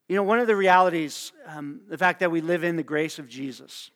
[0.07, 3.19] you know, one of the realities, um, the fact that we live in the grace
[3.19, 3.91] of Jesus,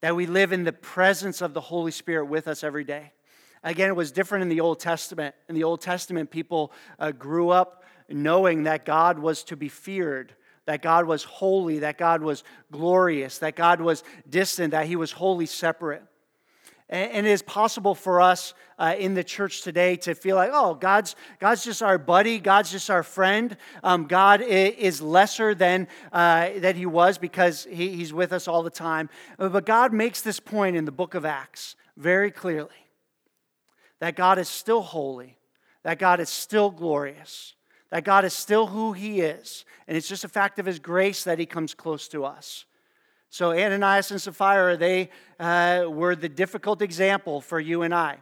[0.00, 3.12] that we live in the presence of the Holy Spirit with us every day.
[3.62, 5.34] Again, it was different in the Old Testament.
[5.50, 10.34] In the Old Testament, people uh, grew up knowing that God was to be feared,
[10.64, 15.12] that God was holy, that God was glorious, that God was distant, that He was
[15.12, 16.04] wholly separate.
[16.88, 20.74] And it is possible for us uh, in the church today to feel like, oh,
[20.74, 23.56] God's, God's just our buddy, God's just our friend.
[23.82, 28.62] Um, God is lesser than uh, that He was because he, He's with us all
[28.62, 29.10] the time.
[29.36, 32.70] But God makes this point in the book of Acts very clearly
[33.98, 35.38] that God is still holy,
[35.82, 37.54] that God is still glorious,
[37.90, 39.64] that God is still who He is.
[39.88, 42.64] And it's just a fact of His grace that He comes close to us.
[43.30, 48.18] So, Ananias and Sapphira, they uh, were the difficult example for you and I.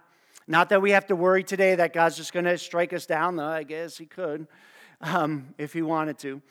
[0.47, 3.37] Not that we have to worry today that God's just going to strike us down,
[3.37, 4.47] though I guess He could
[5.01, 6.43] um, if He wanted to.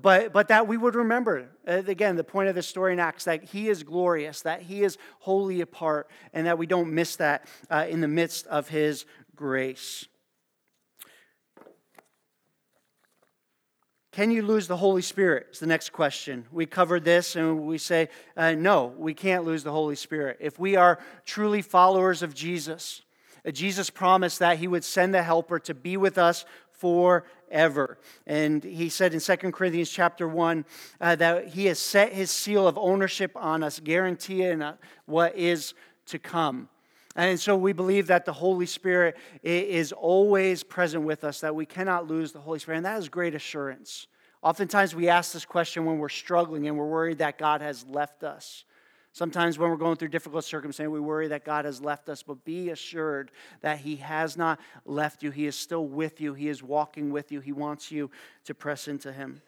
[0.00, 3.24] But, but that we would remember, uh, again, the point of the story in Acts,
[3.24, 7.46] that He is glorious, that He is wholly apart, and that we don't miss that
[7.70, 9.04] uh, in the midst of His
[9.36, 10.06] grace.
[14.16, 15.48] Can you lose the Holy Spirit?
[15.52, 16.46] Is the next question.
[16.50, 20.38] We covered this and we say, uh, no, we can't lose the Holy Spirit.
[20.40, 23.02] If we are truly followers of Jesus,
[23.46, 27.98] uh, Jesus promised that he would send the helper to be with us forever.
[28.26, 30.64] And he said in 2 Corinthians chapter 1
[30.98, 35.74] uh, that he has set his seal of ownership on us, guaranteeing uh, what is
[36.06, 36.70] to come.
[37.16, 41.64] And so we believe that the Holy Spirit is always present with us, that we
[41.64, 42.78] cannot lose the Holy Spirit.
[42.78, 44.06] And that is great assurance.
[44.42, 48.22] Oftentimes we ask this question when we're struggling and we're worried that God has left
[48.22, 48.64] us.
[49.12, 52.44] Sometimes when we're going through difficult circumstances, we worry that God has left us, but
[52.44, 53.30] be assured
[53.62, 55.30] that He has not left you.
[55.30, 57.40] He is still with you, He is walking with you.
[57.40, 58.10] He wants you
[58.44, 59.40] to press into Him.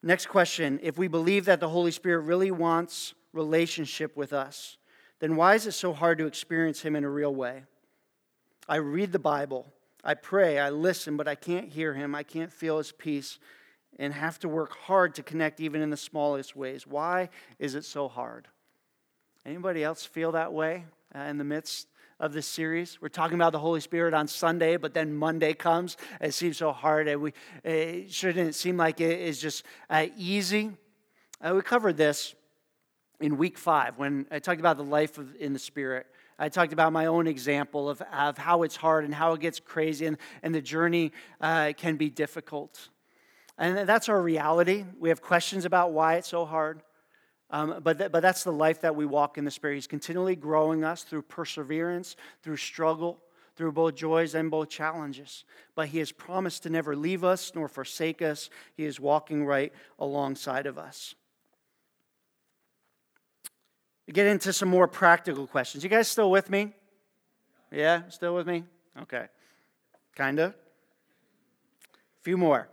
[0.00, 4.76] Next question If we believe that the Holy Spirit really wants relationship with us,
[5.20, 7.62] then why is it so hard to experience Him in a real way?
[8.68, 9.66] I read the Bible,
[10.02, 13.38] I pray, I listen, but I can't hear Him, I can't feel His peace,
[13.98, 16.86] and have to work hard to connect even in the smallest ways.
[16.86, 17.28] Why
[17.58, 18.48] is it so hard?
[19.44, 23.00] Anybody else feel that way uh, in the midst of this series?
[23.00, 25.96] We're talking about the Holy Spirit on Sunday, but then Monday comes.
[26.20, 27.32] It seems so hard, and we
[27.64, 30.72] it shouldn't seem like it is just uh, easy.
[31.40, 32.34] Uh, we covered this
[33.20, 36.06] in week five when I talked about the life of, in the Spirit.
[36.38, 39.60] I talked about my own example of, of how it's hard and how it gets
[39.60, 42.88] crazy and, and the journey uh, can be difficult.
[43.58, 44.86] And that's our reality.
[44.98, 46.82] We have questions about why it's so hard.
[47.50, 49.74] Um, but, th- but that's the life that we walk in the Spirit.
[49.74, 53.20] He's continually growing us through perseverance, through struggle,
[53.56, 55.44] through both joys and both challenges.
[55.74, 58.48] But He has promised to never leave us nor forsake us.
[58.76, 61.16] He is walking right alongside of us
[64.12, 65.84] get into some more practical questions.
[65.84, 66.72] You guys still with me?
[67.70, 68.64] Yeah, still with me?
[69.02, 69.26] Okay.
[70.16, 70.50] Kind of.
[70.50, 72.68] A few more.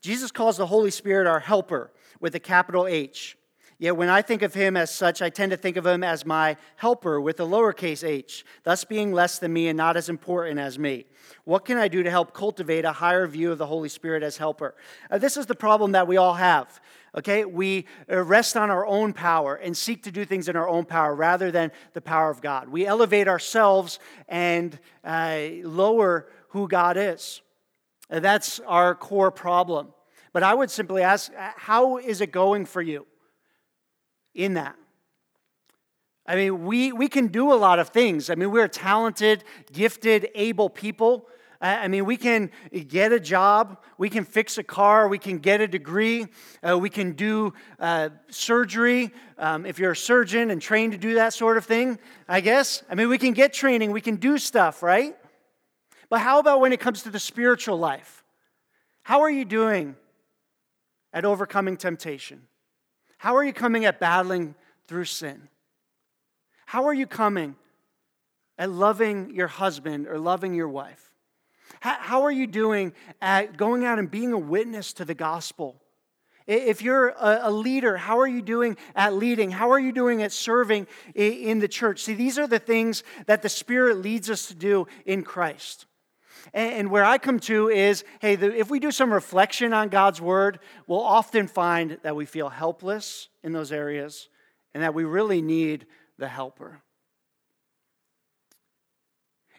[0.00, 3.36] Jesus calls the Holy Spirit our helper with a capital H.
[3.78, 6.24] Yet when I think of him as such, I tend to think of him as
[6.24, 10.60] my helper with a lowercase h, thus being less than me and not as important
[10.60, 11.06] as me.
[11.44, 14.36] What can I do to help cultivate a higher view of the Holy Spirit as
[14.36, 14.74] helper?
[15.10, 16.80] Uh, this is the problem that we all have.
[17.16, 20.68] Okay, we uh, rest on our own power and seek to do things in our
[20.68, 22.68] own power rather than the power of God.
[22.68, 27.40] We elevate ourselves and uh, lower who God is.
[28.10, 29.94] Uh, that's our core problem.
[30.32, 33.06] But I would simply ask, uh, how is it going for you
[34.34, 34.74] in that?
[36.26, 38.28] I mean, we, we can do a lot of things.
[38.28, 41.28] I mean, we're talented, gifted, able people.
[41.64, 42.50] I mean, we can
[42.88, 46.26] get a job, we can fix a car, we can get a degree,
[46.62, 51.14] uh, we can do uh, surgery um, if you're a surgeon and trained to do
[51.14, 51.98] that sort of thing,
[52.28, 52.82] I guess.
[52.90, 55.16] I mean, we can get training, we can do stuff, right?
[56.10, 58.24] But how about when it comes to the spiritual life?
[59.02, 59.96] How are you doing
[61.14, 62.42] at overcoming temptation?
[63.16, 64.54] How are you coming at battling
[64.86, 65.48] through sin?
[66.66, 67.56] How are you coming
[68.58, 71.13] at loving your husband or loving your wife?
[71.80, 75.80] How, are you doing at going out and being a witness to the gospel?
[76.46, 79.50] If you're a, leader, how are you doing at leading?
[79.50, 82.02] How are you doing at serving in the church?
[82.02, 85.86] See, these are the things that the Spirit leads us to do in Christ.
[86.52, 90.58] And where I come to is hey, if we do some reflection on God's word,
[90.86, 94.28] we'll often find that we feel helpless in those areas
[94.74, 95.86] and that we really need
[96.18, 96.82] the helper.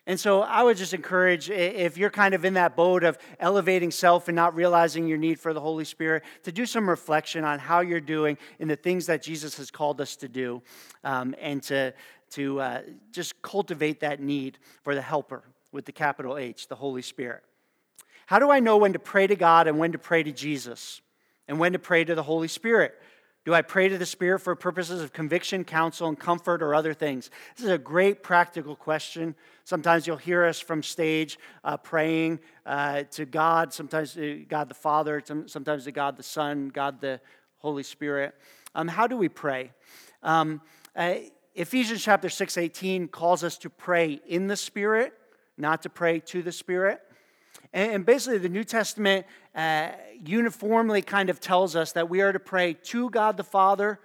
[0.08, 3.90] And so I would just encourage, if you're kind of in that boat of elevating
[3.90, 7.58] self and not realizing your need for the Holy Spirit, to do some reflection on
[7.58, 10.62] how you're doing in the things that Jesus has called us to do,
[11.04, 11.92] um, and to,
[12.32, 17.02] to uh, just cultivate that need for the helper with the capital H, the Holy
[17.02, 17.44] Spirit.
[18.28, 21.02] How do I know when to pray to God and when to pray to Jesus
[21.48, 22.94] and when to pray to the Holy Spirit?
[23.46, 26.96] Do I pray to the Spirit for purposes of conviction, counsel, and comfort, or other
[26.96, 27.30] things?
[27.56, 29.36] This is a great practical question.
[29.66, 34.74] Sometimes you'll hear us from stage uh, praying uh, to God, sometimes to God the
[34.74, 37.22] Father, sometimes to God the Son, God the
[37.58, 38.34] Holy Spirit.
[38.74, 39.72] Um, how do we pray?
[40.24, 40.60] Um,
[40.96, 41.14] uh,
[41.54, 45.14] Ephesians chapter 6, 18 calls us to pray in the Spirit,
[45.56, 47.00] not to pray to the Spirit.
[47.74, 49.90] And basically, the New Testament uh,
[50.24, 54.00] uniformly kind of tells us that we are to pray to God the Father,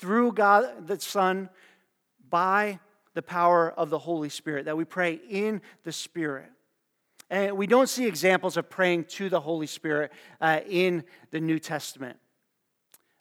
[0.00, 1.50] through God the Son,
[2.28, 2.78] by
[3.14, 6.50] the power of the Holy Spirit, that we pray in the Spirit.
[7.28, 11.58] And we don't see examples of praying to the Holy Spirit uh, in the New
[11.58, 12.18] Testament.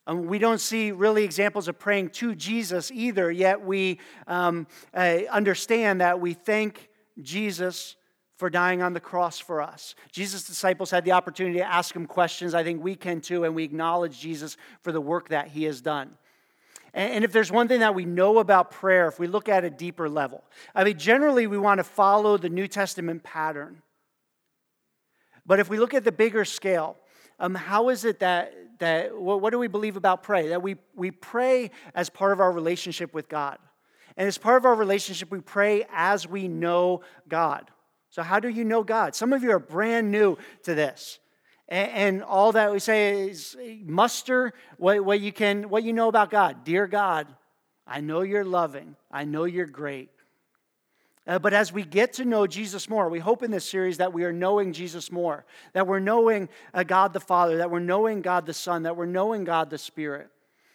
[0.08, 5.20] Um, we don't see really examples of praying to Jesus either, yet we um, uh,
[5.30, 6.90] understand that we thank
[7.22, 7.96] Jesus
[8.40, 9.96] for dying on the cross for us.
[10.14, 12.54] Jesus' disciples had the opportunity to ask him questions.
[12.54, 15.82] I think we can too, and we acknowledge Jesus for the work that he has
[15.82, 16.12] done.
[16.94, 19.70] And if there's one thing that we know about prayer, if we look at a
[19.70, 23.82] deeper level, I mean, generally we want to follow the New Testament pattern.
[25.46, 26.96] But if we look at the bigger scale,
[27.42, 30.48] um, how is it that, that what, what do we believe about pray?
[30.48, 33.58] That we, we pray as part of our relationship with God.
[34.16, 37.70] And as part of our relationship, we pray as we know God.
[38.10, 39.16] So, how do you know God?
[39.16, 41.20] Some of you are brand new to this.
[41.68, 46.32] And, all that we say is muster what, what, you can, what you know about
[46.32, 46.64] God.
[46.64, 47.28] Dear God,
[47.86, 50.10] I know you're loving, I know you're great.
[51.28, 54.14] Uh, but as we get to know Jesus more, we hope in this series that
[54.14, 58.24] we are knowing Jesus more, that we're knowing uh, God the Father, that we're knowing
[58.24, 60.30] God the Son, that we're knowing God the Spirit,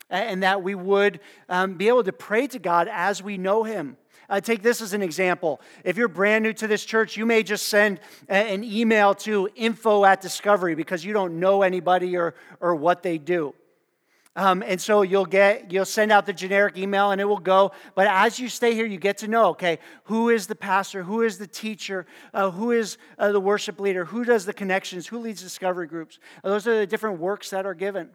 [0.08, 1.18] and that we would
[1.48, 3.96] um, be able to pray to God as we know Him.
[4.28, 5.60] Uh, take this as an example.
[5.84, 10.04] If you're brand new to this church, you may just send an email to info
[10.04, 13.54] at Discovery because you don't know anybody or, or what they do.
[14.36, 17.70] Um, and so you'll get you'll send out the generic email and it will go.
[17.94, 21.04] But as you stay here you get to know okay who is the pastor?
[21.04, 22.04] Who is the teacher?
[22.32, 24.04] Uh, who is uh, the worship leader?
[24.06, 25.06] Who does the connections?
[25.06, 26.18] Who leads discovery groups?
[26.42, 28.10] Uh, those are the different works that are given.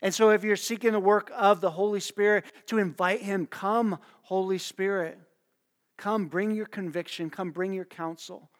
[0.00, 3.98] And so if you're seeking the work of the holy spirit to invite him come
[4.22, 5.18] holy spirit
[6.02, 7.30] Come, bring your conviction.
[7.30, 8.50] Come, bring your counsel.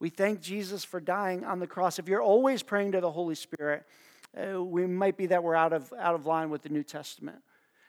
[0.00, 1.98] We thank Jesus for dying on the cross.
[1.98, 3.86] If you're always praying to the Holy Spirit,
[4.36, 7.38] uh, we might be that we're out of, out of line with the New Testament.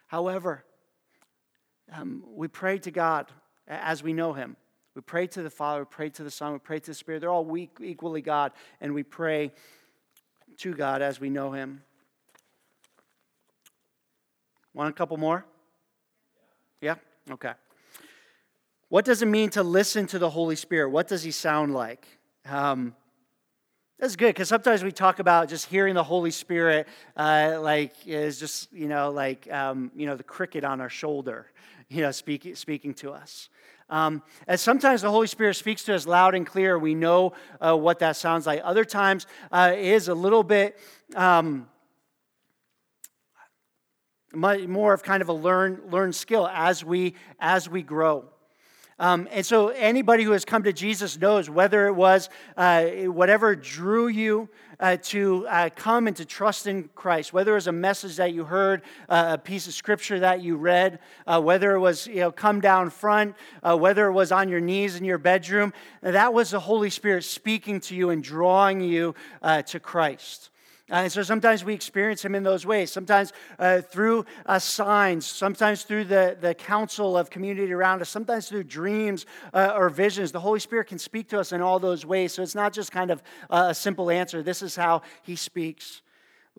[0.08, 0.64] However,
[1.92, 3.30] um, we pray to God
[3.68, 4.56] as we know Him.
[4.96, 7.20] We pray to the Father, we pray to the Son, we pray to the Spirit.
[7.20, 9.52] They're all weak, equally God, and we pray
[10.60, 11.82] to God as we know Him.
[14.74, 15.44] Want a couple more?
[16.80, 16.96] Yeah?
[17.30, 17.52] Okay.
[18.92, 20.90] What does it mean to listen to the Holy Spirit?
[20.90, 22.06] What does he sound like?
[22.46, 22.94] Um,
[23.98, 28.38] that's good because sometimes we talk about just hearing the Holy Spirit uh, like is
[28.38, 31.50] just you know like um, you know the cricket on our shoulder,
[31.88, 33.48] you know speaking speaking to us.
[33.90, 36.78] Um, and sometimes the Holy Spirit speaks to us loud and clear.
[36.78, 38.60] We know uh, what that sounds like.
[38.62, 40.78] Other times uh, it is a little bit
[41.16, 41.70] um,
[44.34, 48.26] more of kind of a learn learn skill as we as we grow.
[49.02, 53.56] Um, and so, anybody who has come to Jesus knows whether it was uh, whatever
[53.56, 54.48] drew you
[54.80, 58.32] uh, to uh, come and to trust in Christ, whether it was a message that
[58.32, 62.18] you heard, uh, a piece of scripture that you read, uh, whether it was you
[62.18, 66.32] know come down front, uh, whether it was on your knees in your bedroom, that
[66.32, 69.16] was the Holy Spirit speaking to you and drawing you
[69.66, 70.51] to Christ.
[70.92, 75.26] Uh, and so sometimes we experience him in those ways, sometimes uh, through uh, signs,
[75.26, 80.34] sometimes through the, the counsel of community around us, sometimes through dreams uh, or visions.
[80.34, 82.34] The Holy Spirit can speak to us in all those ways.
[82.34, 84.44] So it's not just kind of a simple answer.
[84.44, 86.02] This is how he speaks.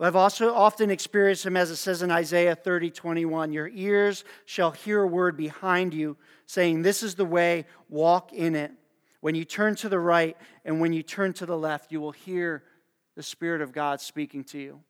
[0.01, 3.53] I've also often experienced him as it says in Isaiah 30, 21.
[3.53, 6.17] Your ears shall hear a word behind you
[6.47, 8.73] saying, This is the way, walk in it.
[9.21, 12.13] When you turn to the right and when you turn to the left, you will
[12.13, 12.65] hear
[13.15, 14.81] the Spirit of God speaking to you.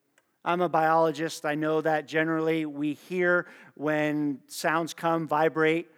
[0.45, 1.45] I'm a biologist.
[1.45, 5.89] I know that generally we hear when sounds come, vibrate,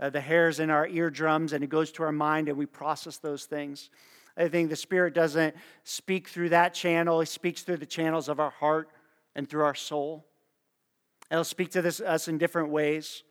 [0.00, 3.18] uh, the hairs in our eardrums, and it goes to our mind, and we process
[3.18, 3.90] those things.
[4.36, 8.38] I think the Spirit doesn't speak through that channel, He speaks through the channels of
[8.38, 8.90] our heart
[9.34, 10.24] and through our soul.
[11.30, 13.24] And He'll speak to this, us in different ways.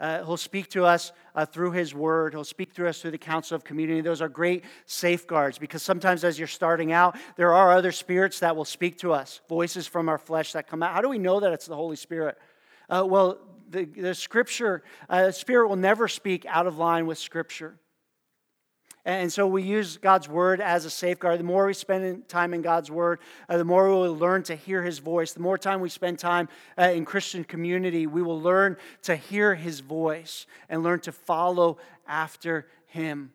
[0.00, 2.34] Uh, he'll speak to us uh, through His Word.
[2.34, 4.00] He'll speak through us through the counsel of community.
[4.00, 8.56] Those are great safeguards because sometimes as you're starting out, there are other spirits that
[8.56, 10.92] will speak to us, voices from our flesh that come out.
[10.92, 12.36] How do we know that it's the Holy Spirit?
[12.88, 13.38] Uh, well,
[13.70, 17.78] the, the Scripture, uh, Spirit will never speak out of line with Scripture.
[19.06, 21.38] And so we use God's word as a safeguard.
[21.38, 23.18] The more we spend time in God's word,
[23.50, 25.32] uh, the more we will learn to hear his voice.
[25.32, 26.48] The more time we spend time
[26.78, 31.76] uh, in Christian community, we will learn to hear his voice and learn to follow
[32.06, 33.32] after him.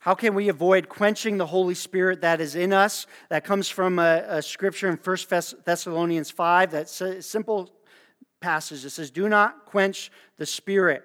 [0.00, 3.06] How can we avoid quenching the Holy Spirit that is in us?
[3.30, 5.16] That comes from a, a scripture in 1
[5.64, 7.70] Thessalonians 5, that's a simple
[8.42, 8.84] passage.
[8.84, 11.02] It says, Do not quench the Spirit.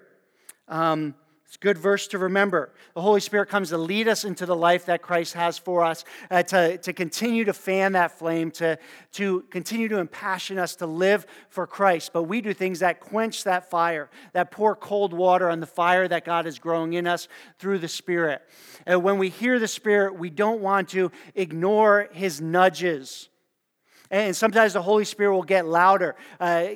[0.68, 1.14] Um,
[1.48, 2.74] it's a good verse to remember.
[2.94, 6.04] The Holy Spirit comes to lead us into the life that Christ has for us,
[6.30, 8.78] uh, to, to continue to fan that flame, to,
[9.12, 12.12] to continue to impassion us to live for Christ.
[12.12, 16.06] But we do things that quench that fire, that pour cold water on the fire
[16.06, 17.28] that God is growing in us
[17.58, 18.42] through the Spirit.
[18.84, 23.30] And when we hear the Spirit, we don't want to ignore his nudges.
[24.10, 26.68] And sometimes the Holy Spirit will get louder uh,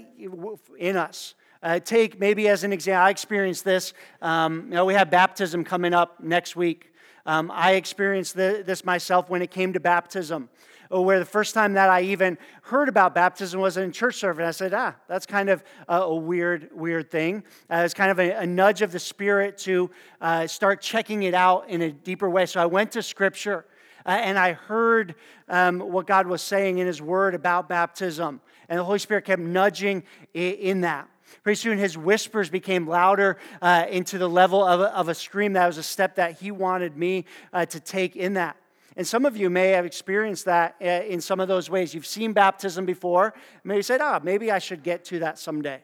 [0.79, 1.35] in us.
[1.63, 3.95] Uh, take maybe as an example, I experienced this.
[4.21, 6.93] Um, you know, we have baptism coming up next week.
[7.25, 10.49] Um, I experienced this myself when it came to baptism,
[10.93, 14.45] uh, where the first time that I even heard about baptism was in church service.
[14.45, 17.45] I said, ah, that's kind of a, a weird, weird thing.
[17.71, 19.89] Uh, it's kind of a, a, nudge of the Spirit to
[20.21, 22.45] uh, start checking it out in a deeper way.
[22.45, 23.67] So I went to Scripture
[24.07, 25.15] uh, and I heard
[25.49, 28.41] um, what God was saying in His Word about baptism.
[28.69, 31.09] And the Holy Spirit kept nudging in that.
[31.43, 35.55] Pretty soon, his whispers became louder uh, into the level of a, of a, scream.
[35.55, 38.57] That was a step that he wanted me uh, to take in that.
[38.97, 41.95] And some of you may have experienced that uh, in some of those ways.
[41.95, 43.35] You've seen baptism before.
[43.65, 45.83] Maybe you said, oh, maybe I should get to that someday.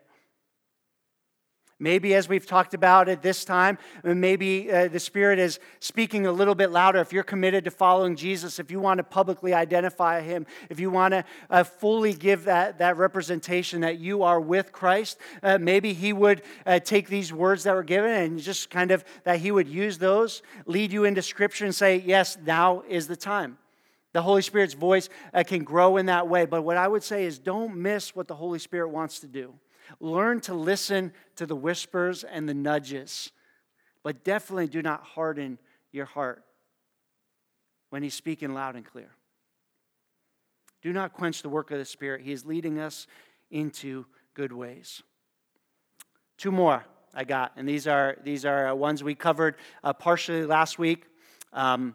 [1.81, 6.33] Maybe, as we've talked about at this time, maybe uh, the Spirit is speaking a
[6.33, 6.99] little bit louder.
[6.99, 10.91] If you're committed to following Jesus, if you want to publicly identify Him, if you
[10.91, 15.93] want to uh, fully give that, that representation that you are with Christ, uh, maybe
[15.93, 19.53] He would uh, take these words that were given and just kind of that He
[19.53, 23.57] would use those, lead you into Scripture, and say, Yes, now is the time.
[24.14, 26.45] The Holy Spirit's voice uh, can grow in that way.
[26.45, 29.55] But what I would say is don't miss what the Holy Spirit wants to do.
[30.01, 33.32] Learn to listen to the whispers and the nudges,
[34.03, 35.59] but definitely do not harden
[35.93, 36.45] your heart
[37.91, 39.11] when He's speaking loud and clear.
[40.82, 42.22] Do not quench the work of the Spirit.
[42.22, 43.07] He is leading us
[43.51, 45.03] into good ways.
[46.36, 46.84] Two more
[47.14, 51.05] I got, and these are, these are uh, ones we covered uh, partially last week.
[51.53, 51.95] Um,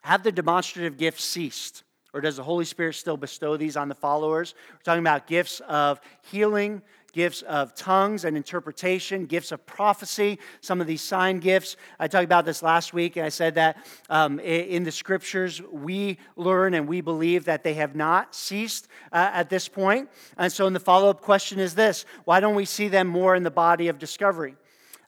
[0.00, 1.84] have the demonstrative gifts ceased?
[2.14, 4.54] Or does the Holy Spirit still bestow these on the followers?
[4.72, 6.80] We're talking about gifts of healing,
[7.12, 11.76] gifts of tongues and interpretation, gifts of prophecy, some of these sign gifts.
[11.98, 16.18] I talked about this last week, and I said that um, in the scriptures, we
[16.36, 20.08] learn and we believe that they have not ceased uh, at this point.
[20.38, 23.34] And so, in the follow up question is this why don't we see them more
[23.34, 24.54] in the body of discovery?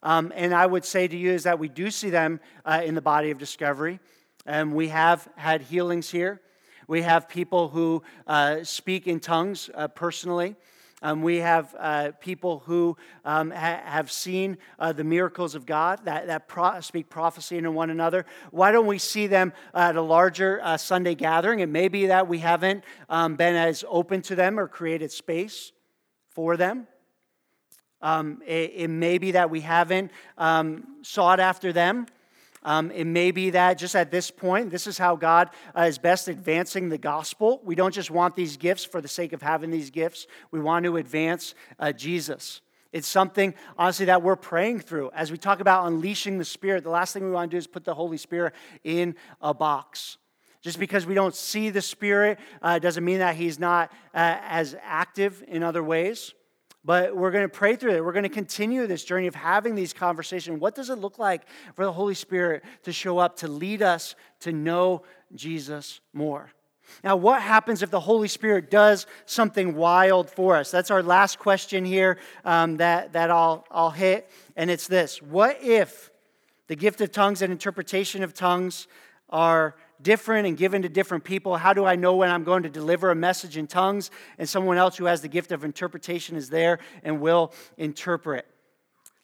[0.03, 2.97] Um, and I would say to you is that we do see them uh, in
[2.97, 4.01] the body of discovery.
[4.45, 6.41] And we have had healings here.
[6.89, 10.57] We have people who uh, speak in tongues uh, personally.
[11.03, 16.05] Um, we have uh, people who um, ha- have seen uh, the miracles of God
[16.05, 18.25] that, that pro- speak prophecy into one another.
[18.51, 21.61] Why don't we see them at a larger uh, Sunday gathering?
[21.61, 25.73] It may be that we haven't um, been as open to them or created space
[26.31, 26.87] for them.
[28.01, 32.07] Um, it, it, may be that we haven't um, sought after them.
[32.67, 35.99] Um, it may be that just at this point, this is how God uh, is
[35.99, 37.61] best advancing the gospel.
[37.65, 40.85] We don't just want these gifts for the sake of having these gifts, we want
[40.85, 42.61] to advance uh, Jesus.
[42.93, 45.11] It's something, honestly, that we're praying through.
[45.15, 47.69] As we talk about unleashing the Spirit, the last thing we want to do is
[47.69, 48.53] put the Holy Spirit
[48.83, 50.19] in a box.
[50.61, 54.75] Just because we don't see the Spirit uh, doesn't mean that He's not uh, as
[54.83, 56.35] active in other ways.
[56.87, 58.05] But we're going to pray through it.
[58.05, 60.61] We're going to continue this journey of having these conversations.
[60.61, 61.43] What does it look like
[61.75, 65.03] for the Holy Spirit to show up, to lead us to know
[65.35, 66.53] Jesus more?
[67.03, 70.71] Now, what happens if the Holy Spirit does something wild for us?
[70.71, 74.31] That's our last question here um, that, that I'll, I'll hit.
[74.55, 76.13] And it's this What if
[76.69, 78.87] the gift of tongues and interpretation of tongues
[79.29, 81.57] are different and given to different people?
[81.57, 84.79] How do I know when I'm going to deliver a message in tongues and someone
[84.79, 88.47] else who has the gift of interpretation is there and will interpret?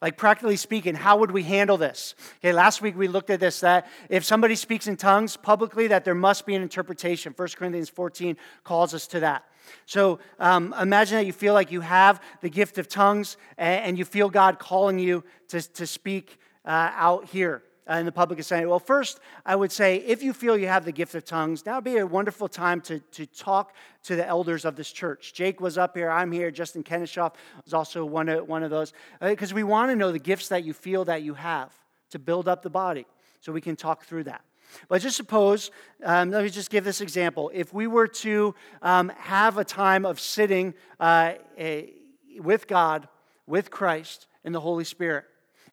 [0.02, 2.16] Like, practically speaking, how would we handle this?
[2.38, 6.04] Okay, last week we looked at this that if somebody speaks in tongues publicly, that
[6.04, 7.32] there must be an interpretation.
[7.36, 9.44] 1 Corinthians 14 calls us to that.
[9.86, 14.04] So um, imagine that you feel like you have the gift of tongues and, you
[14.04, 18.66] feel God calling you to, to speak uh, out here in the public assembly?
[18.66, 21.76] Well, first, I would say if you feel you have the gift of tongues, now
[21.76, 23.74] would be a wonderful time to, to talk
[24.04, 25.34] to the elders of this church.
[25.34, 28.92] Jake was up here, I'm here, Justin Kennishoff was also one of, one of those,
[29.20, 31.72] because uh, we want to know the gifts that you feel that you have
[32.10, 33.06] to build up the body
[33.40, 34.42] so we can talk through that.
[34.88, 35.70] But just suppose,
[36.04, 37.50] um, let me just give this example.
[37.52, 41.92] If we were to um, have a time of sitting uh, a,
[42.38, 43.08] with God,
[43.46, 45.24] with Christ, and the Holy Spirit,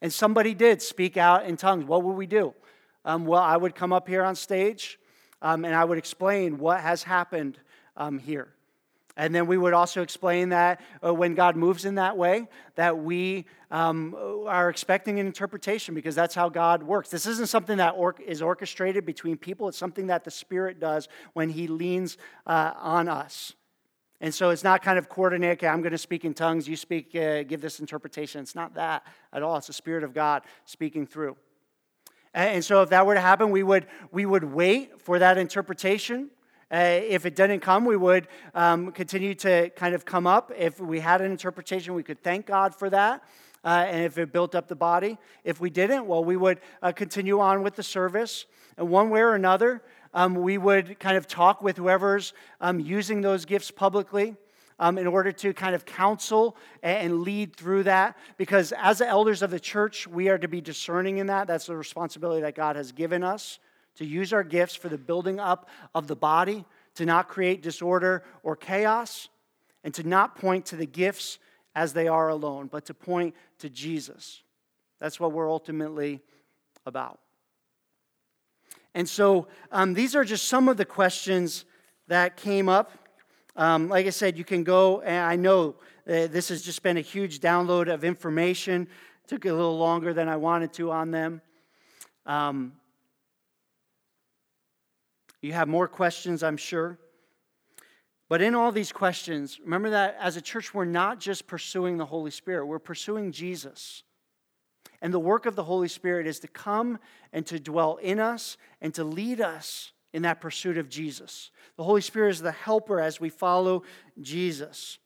[0.02, 2.54] and somebody did speak out in tongues, what would we do?
[3.06, 5.00] Um, well, I would come up here on stage
[5.42, 7.58] um, and I would explain what has happened
[7.98, 8.50] um, here.
[9.18, 12.98] And then we would also explain that uh, when God moves in that way, that
[12.98, 14.16] we um,
[14.48, 17.10] are expecting an interpretation because that's how God works.
[17.10, 21.10] This isn't something that or- is orchestrated between people, it's something that the Spirit does
[21.34, 23.54] when He leans uh, on us.
[24.22, 26.76] And so it's not kind of coordinated, okay, I'm going to speak in tongues, you
[26.76, 28.42] speak, uh, give this interpretation.
[28.42, 29.56] It's not that at all.
[29.58, 31.38] It's the Spirit of God speaking through.
[32.34, 36.30] And so if that were to happen, we would, we would wait for that interpretation.
[36.72, 40.52] Uh, if it didn't come, we would um, continue to kind of come up.
[40.56, 43.24] If we had an interpretation, we could thank God for that.
[43.64, 45.18] Uh, and if it built up the body.
[45.44, 48.46] If we didn't, well, we would uh, continue on with the service.
[48.78, 49.82] And one way or another,
[50.14, 54.36] um, we would kind of talk with whoever's um, using those gifts publicly.
[54.82, 58.16] Um, in order to kind of counsel and lead through that.
[58.38, 61.48] Because as the elders of the church, we are to be discerning in that.
[61.48, 63.60] That's the responsibility that God has given us
[64.00, 66.64] to use our gifts for the building up of the body,
[66.96, 69.28] to not create disorder or chaos,
[69.84, 71.40] and to not point to the gifts
[71.76, 74.42] as they are alone, but to point to Jesus.
[75.00, 76.22] That's what we're ultimately
[76.86, 77.20] about.
[78.96, 81.66] And so um, these are just some of the questions
[82.08, 82.92] that came up.
[83.56, 85.76] Um, like I said, you can go, and I know
[86.06, 88.84] this has just been a huge download of information.
[89.24, 91.42] It Took a little longer than I wanted to on them.
[92.26, 92.74] Um,
[95.42, 96.98] you have more questions, I'm sure.
[98.28, 102.06] But in all these questions, remember that as a church, we're not just pursuing the
[102.06, 104.04] Holy Spirit, we're pursuing Jesus.
[105.02, 107.00] And the work of the Holy Spirit is to come
[107.32, 111.52] and to dwell in us and to lead us in that pursuit of Jesus.
[111.78, 113.84] The Holy Spirit is the helper as we follow
[114.20, 114.98] Jesus.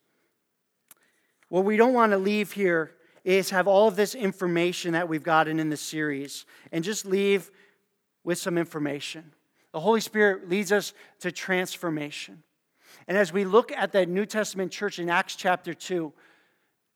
[1.49, 5.23] What we don't want to leave here is have all of this information that we've
[5.23, 7.51] gotten in the series and just leave
[8.23, 9.33] with some information.
[9.71, 12.43] The Holy Spirit leads us to transformation.
[13.07, 16.13] And as we look at the New Testament church in Acts chapter 2,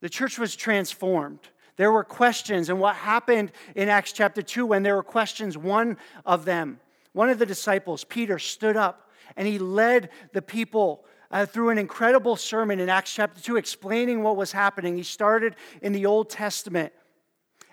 [0.02, 1.40] the church was transformed.
[1.78, 5.98] There were questions, and what happened in Acts chapter 2 when there were questions, one
[6.26, 6.80] of them,
[7.14, 11.78] one of the disciples, Peter, stood up and he led the people uh, through an
[11.78, 14.96] incredible sermon in Acts chapter 2 explaining what was happening.
[14.96, 16.94] He started in the Old Testament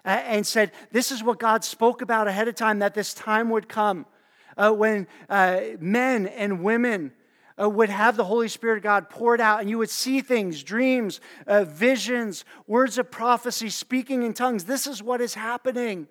[0.05, 3.51] uh, and said, This is what God spoke about ahead of time, that this time
[3.51, 4.07] would come
[4.57, 7.13] uh, when uh, men and women
[7.61, 10.63] uh, would have the Holy Spirit of God poured out, and you would see things,
[10.63, 14.65] dreams, uh, visions, words of prophecy, speaking in tongues.
[14.65, 16.09] This is what is happening.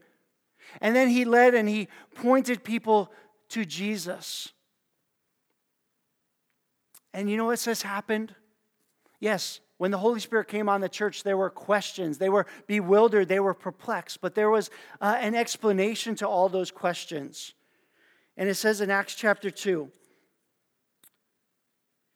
[0.81, 3.11] And then he led and he pointed people
[3.49, 4.49] to Jesus.
[7.13, 8.33] And you know what says happened?
[9.19, 12.17] Yes, when the Holy Spirit came on the church, there were questions.
[12.17, 13.27] They were bewildered.
[13.27, 14.21] They were perplexed.
[14.21, 14.69] But there was
[14.99, 17.53] uh, an explanation to all those questions.
[18.37, 19.91] And it says in Acts chapter 2,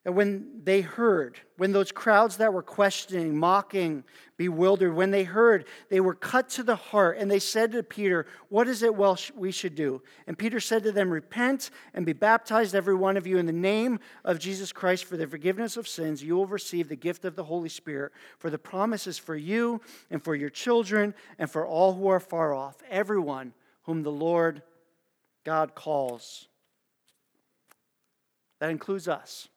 [0.07, 4.05] And when they heard, when those crowds that were questioning, mocking,
[4.37, 8.25] bewildered, when they heard, they were cut to the heart, and they said to Peter,
[8.47, 10.01] What is it well we should do?
[10.25, 13.51] And Peter said to them, Repent and be baptized, every one of you, in the
[13.51, 16.23] name of Jesus Christ for the forgiveness of sins.
[16.23, 19.81] You will receive the gift of the Holy Spirit, for the promise is for you
[20.09, 23.51] and for your children and for all who are far off, everyone
[23.81, 24.61] whom the Lord
[25.43, 26.47] God calls.
[28.61, 29.49] That includes us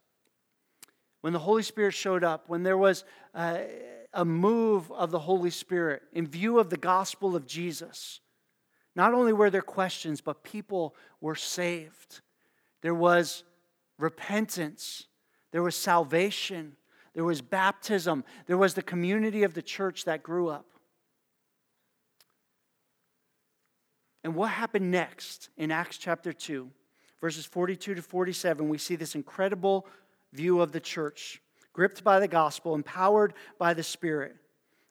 [1.21, 3.05] when the Holy Spirit showed up, when there was
[3.35, 3.59] uh,
[4.12, 8.21] a move of the Holy Spirit in view of the gospel of Jesus,
[8.97, 12.21] not only were there questions, but people were saved.
[12.83, 13.45] There was
[13.99, 15.07] repentance,
[15.53, 16.77] there was salvation,
[17.14, 20.66] there was baptism, there was the community of the church that grew up.
[24.23, 26.71] And what happened next in Acts chapter 2,
[27.21, 28.68] verses 42 to 47?
[28.68, 29.87] We see this incredible
[30.33, 31.41] view of the church,
[31.72, 34.37] gripped by the gospel, empowered by the Spirit.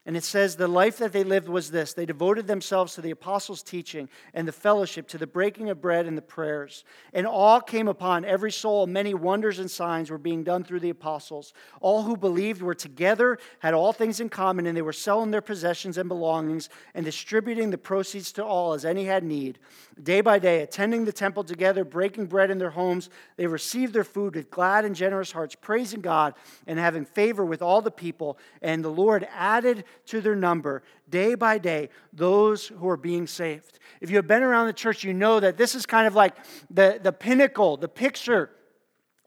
[0.09, 3.11] And it says the life that they lived was this they devoted themselves to the
[3.11, 6.83] apostles' teaching and the fellowship, to the breaking of bread and the prayers.
[7.13, 8.87] And awe came upon every soul.
[8.87, 11.53] Many wonders and signs were being done through the apostles.
[11.79, 15.43] All who believed were together, had all things in common, and they were selling their
[15.43, 19.59] possessions and belongings and distributing the proceeds to all as any had need.
[20.01, 24.03] Day by day, attending the temple together, breaking bread in their homes, they received their
[24.03, 26.33] food with glad and generous hearts, praising God
[26.65, 28.39] and having favor with all the people.
[28.63, 33.79] And the Lord added to their number day by day those who are being saved.
[34.01, 36.35] If you have been around the church, you know that this is kind of like
[36.69, 38.51] the, the pinnacle, the picture,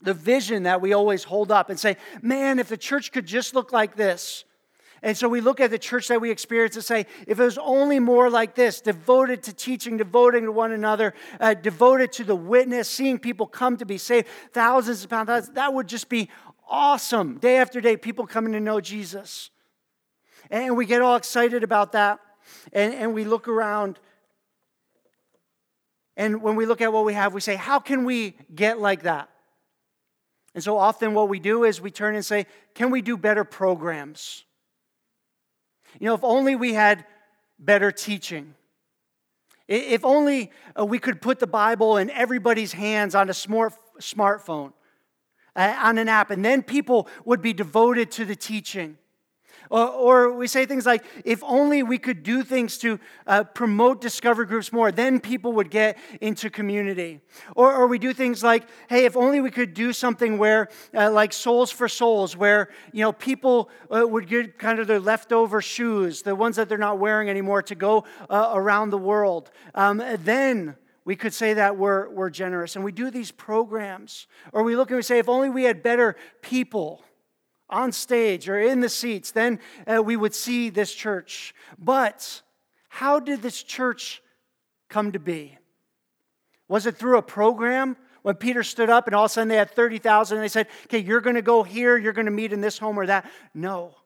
[0.01, 3.55] the vision that we always hold up and say, man, if the church could just
[3.55, 4.45] look like this.
[5.05, 7.59] And so we look at the church that we experience and say, if it was
[7.59, 12.37] only more like this, devoted to teaching, devoting to one another, uh, devoted to the
[12.37, 16.29] witness, seeing people come to be saved, thousands upon thousands, that would just be
[16.69, 17.39] awesome.
[17.39, 19.51] Day after day, people coming to know Jesus.
[20.53, 22.21] And we get all excited about that.
[22.75, 23.99] And, and we look around.
[26.15, 29.05] And when we look at what we have, we say, how can we get like
[29.05, 29.31] that?
[30.55, 33.45] And so often what we do is we turn and say, can we do better
[33.45, 34.45] programs?
[35.99, 37.07] You know, if only we had
[37.59, 38.55] better teaching.
[39.69, 44.75] If only uh, we could put the Bible in everybody's hands on a smart, smartphone,
[45.57, 48.99] uh, on an app, and then people would be devoted to the teaching.
[49.73, 54.03] Or, or we say things like, if only we could do things to uh, promote
[54.03, 57.21] discover groups more, then people would get into community.
[57.57, 61.11] Or, or we do things like, hey, if only we could do something where, uh,
[61.11, 66.37] like Soles4Souls, where, you know, people uh, would get kind of their leftover shoes, the
[66.37, 69.51] ones that they're not wearing anymore, to go uh, around the world.
[69.75, 72.77] Um, then we could say that we're, we're generous.
[72.77, 74.27] And we do these programs.
[74.53, 77.03] Or we look and we say, if only we had better people
[77.73, 81.55] on stage or in the seats, then uh, we would see this church.
[81.79, 82.43] But
[82.89, 84.23] how did this church
[84.89, 85.57] come to be?
[86.69, 87.97] Was it through a program?
[88.23, 90.69] When Peter stood up and all of a sudden they had 30,000 and they said,
[90.85, 93.29] okay, you're going to go here, you're going to meet in this home or that.
[93.53, 93.97] No.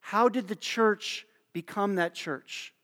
[0.00, 1.24] How did the church
[1.54, 2.74] become that church?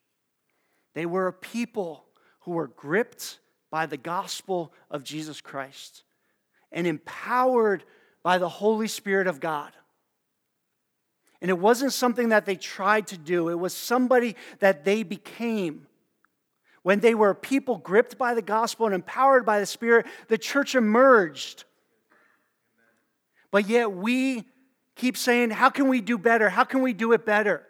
[0.95, 2.05] They were a people
[2.41, 3.39] who were gripped
[3.71, 6.05] by the gospel of Jesus Christ
[6.73, 7.85] and empowered
[8.29, 9.73] by the Holy Spirit of God.
[11.41, 15.87] And it wasn't something that they tried to do, it was somebody that they became.
[16.83, 20.75] When they were people gripped by the gospel and empowered by the Spirit, the church
[20.75, 21.65] emerged.
[23.51, 24.45] But yet we
[24.95, 26.51] keep saying, How can we do better?
[26.51, 27.67] How can we do it better?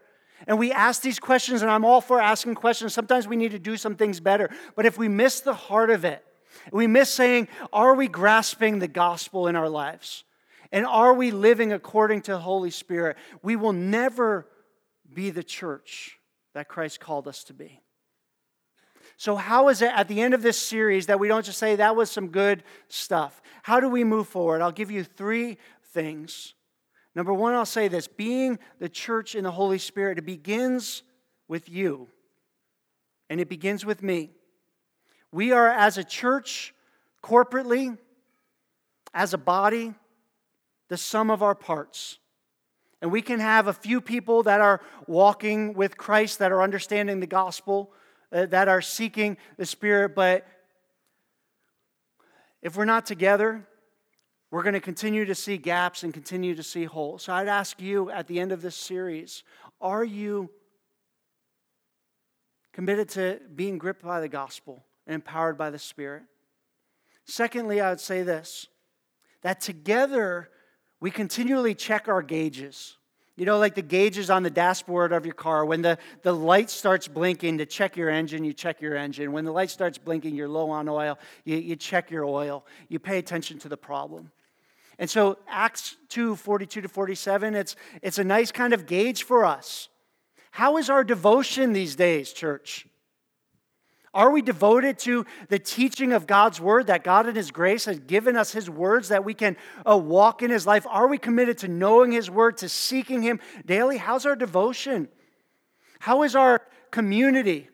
[0.48, 2.92] And we ask these questions, and I'm all for asking questions.
[2.92, 4.50] Sometimes we need to do some things better.
[4.74, 6.24] But if we miss the heart of it,
[6.72, 10.24] we miss saying, Are we grasping the gospel in our lives?
[10.71, 13.16] And are we living according to the Holy Spirit?
[13.43, 14.47] We will never
[15.12, 16.19] be the church
[16.55, 17.81] that Christ called us to be.
[19.16, 21.77] So, how is it at the end of this series that we don't just say
[21.77, 23.43] that was some good stuff?
[23.62, 24.62] How do we move forward?
[24.62, 25.59] I'll give you three
[25.93, 26.55] things.
[27.14, 31.03] Number one, I'll say this being the church in the Holy Spirit, it begins
[31.49, 32.09] with you,
[33.29, 34.31] and it begins with me.
[35.33, 36.75] We are, as a church,
[37.23, 37.99] corporately,
[39.12, 39.95] as a body,
[40.89, 42.18] the sum of our parts.
[43.01, 47.20] And we can have a few people that are walking with Christ, that are understanding
[47.20, 47.93] the gospel,
[48.32, 50.47] uh, that are seeking the Spirit, but
[52.61, 53.66] if we're not together,
[54.51, 57.22] we're going to continue to see gaps and continue to see holes.
[57.22, 59.45] So I'd ask you at the end of this series
[59.80, 60.51] are you
[62.72, 66.22] committed to being gripped by the gospel and empowered by the Spirit?
[67.24, 68.66] Secondly, I would say this
[69.43, 70.51] that together
[71.01, 72.96] we continually check our gauges.
[73.36, 75.64] You know, like the gauges on the dashboard of your car.
[75.64, 79.30] When the, the light starts blinking to check your engine, you check your engine.
[79.30, 82.66] When the light starts blinking, you're low on oil, you, you check your oil.
[82.88, 84.32] You pay attention to the problem.
[84.99, 89.44] And so Acts 2 42 to 47, it's, it's a nice kind of gauge for
[89.44, 89.88] us.
[90.51, 92.88] How is our devotion these days, church?
[94.19, 98.01] Are we devoted to the teaching of God's word that God in His grace has
[98.01, 99.57] given us His words that we can
[99.89, 100.85] uh, walk in His life?
[100.89, 103.97] Are we committed to knowing His word, to seeking Him daily?
[103.97, 105.07] How's our devotion?
[106.01, 107.69] How is our community?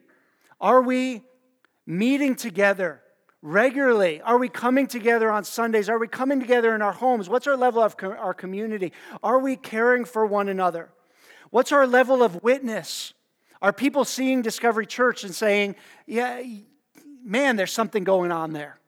[0.60, 1.22] Are we
[1.86, 3.00] meeting together
[3.40, 4.20] regularly?
[4.20, 5.88] Are we coming together on Sundays?
[5.88, 7.26] Are we coming together in our homes?
[7.26, 8.92] What's our level of co- our community?
[9.22, 10.90] Are we caring for one another?
[11.48, 13.13] What's our level of witness?
[13.64, 16.42] Are people seeing Discovery Church and saying, yeah,
[17.24, 18.78] man, there's something going on there?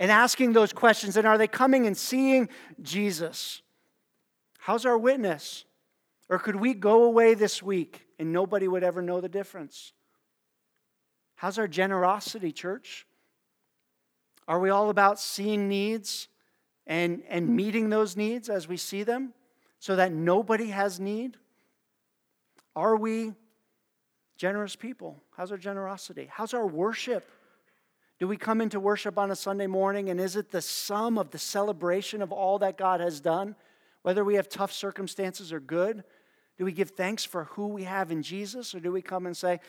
[0.00, 2.48] And asking those questions, and are they coming and seeing
[2.82, 3.62] Jesus?
[4.58, 5.64] How's our witness?
[6.28, 9.92] Or could we go away this week and nobody would ever know the difference?
[11.36, 13.06] How's our generosity, church?
[14.48, 16.26] Are we all about seeing needs
[16.84, 19.34] and, and meeting those needs as we see them
[19.78, 21.36] so that nobody has need?
[22.74, 23.34] Are we
[24.40, 25.22] generous people?
[25.36, 26.26] How's our generosity?
[26.32, 27.30] How's our worship?
[28.18, 31.30] Do we come into worship on a Sunday morning and is it the sum of
[31.30, 33.54] the celebration of all that God has done?
[34.00, 36.04] Whether we have tough circumstances or good,
[36.56, 39.36] do we give thanks for who we have in Jesus or do we come and
[39.36, 39.60] say,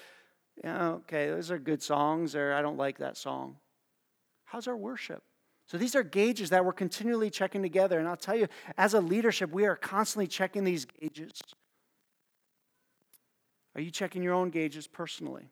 [0.64, 3.58] yeah, okay, those are good songs or I don't like that song?
[4.46, 5.22] How's our worship?
[5.68, 8.00] So these are gauges that we're continually checking together.
[8.00, 8.48] And I'll tell you,
[8.78, 11.34] as a leadership, we are constantly checking these gauges.
[13.76, 15.50] Are you checking your own gauges personally?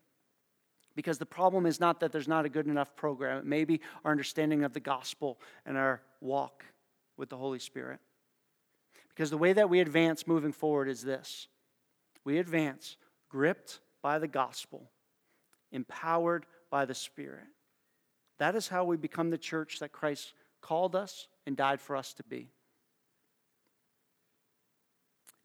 [0.96, 3.38] Because the problem is not that there's not a good enough program.
[3.38, 6.66] It may be our understanding of the gospel and our walk
[7.16, 8.00] with the Holy Spirit.
[9.10, 11.48] Because the way that we advance moving forward is this
[12.26, 12.98] we advance
[13.30, 14.90] gripped by the gospel,
[15.72, 17.48] empowered by the Spirit.
[18.40, 22.14] That is how we become the church that Christ called us and died for us
[22.16, 22.50] to be.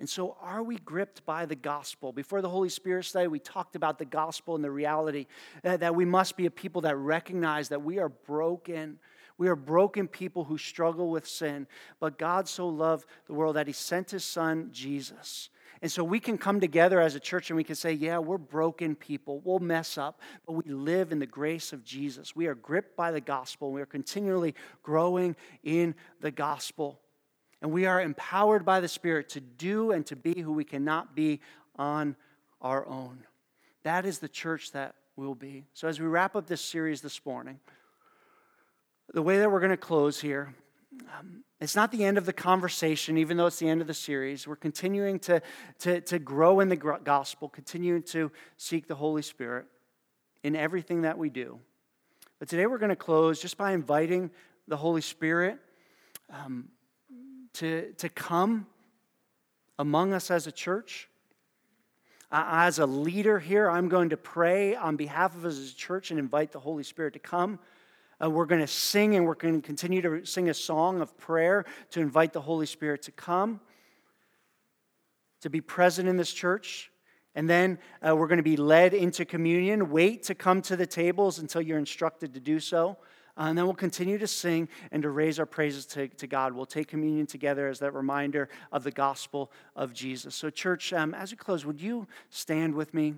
[0.05, 2.13] And so, are we gripped by the gospel?
[2.13, 5.25] Before the Holy Spirit study, we talked about the gospel and the reality
[5.63, 8.99] that, that we must be a people that recognize that we are broken.
[9.39, 11.67] We are broken people who struggle with sin.
[12.01, 15.49] But God so loved the world that He sent His Son, Jesus.
[15.81, 18.37] And so we can come together as a church and we can say, yeah, we're
[18.37, 19.41] broken people.
[19.43, 22.37] We'll mess up, but we live in the grace of Jesus.
[22.37, 23.73] We are gripped by the gospel.
[23.73, 27.01] We are continually growing in the gospel.
[27.65, 31.17] And we are empowered by the Spirit to do and to be who we cannot
[31.17, 31.41] be
[31.77, 32.15] on
[32.61, 33.21] our own.
[33.85, 35.65] That is the church that will be.
[35.73, 37.59] So, as we wrap up this series this morning,
[39.15, 40.55] the way that we're going to close here,
[41.19, 43.95] um, it's not the end of the conversation, even though it's the end of the
[43.95, 44.47] series.
[44.47, 45.41] We're continuing to,
[45.79, 49.65] to, to grow in the gospel, continuing to seek the Holy Spirit
[50.43, 51.59] in everything that we do.
[52.39, 54.31] But today we're going to close just by inviting
[54.69, 55.59] the Holy Spirit
[56.31, 56.69] um,
[57.55, 58.67] to, to come
[59.79, 61.09] among us as a church.
[62.31, 66.11] As a leader here, I'm going to pray on behalf of us as a church
[66.11, 67.61] and invite the Holy Spirit to come.
[68.23, 71.17] Uh, we're going to sing and we're going to continue to sing a song of
[71.17, 73.61] prayer to invite the Holy Spirit to come,
[75.41, 76.91] to be present in this church.
[77.37, 79.91] And then uh, we're going to be led into communion.
[79.91, 82.97] Wait to come to the tables until you're instructed to do so.
[83.37, 86.53] Uh, and then we'll continue to sing and to raise our praises to, to God.
[86.53, 90.37] We'll take communion together as that reminder of the gospel of Jesus.
[90.37, 93.15] So, church, um, as we close, would you stand with me?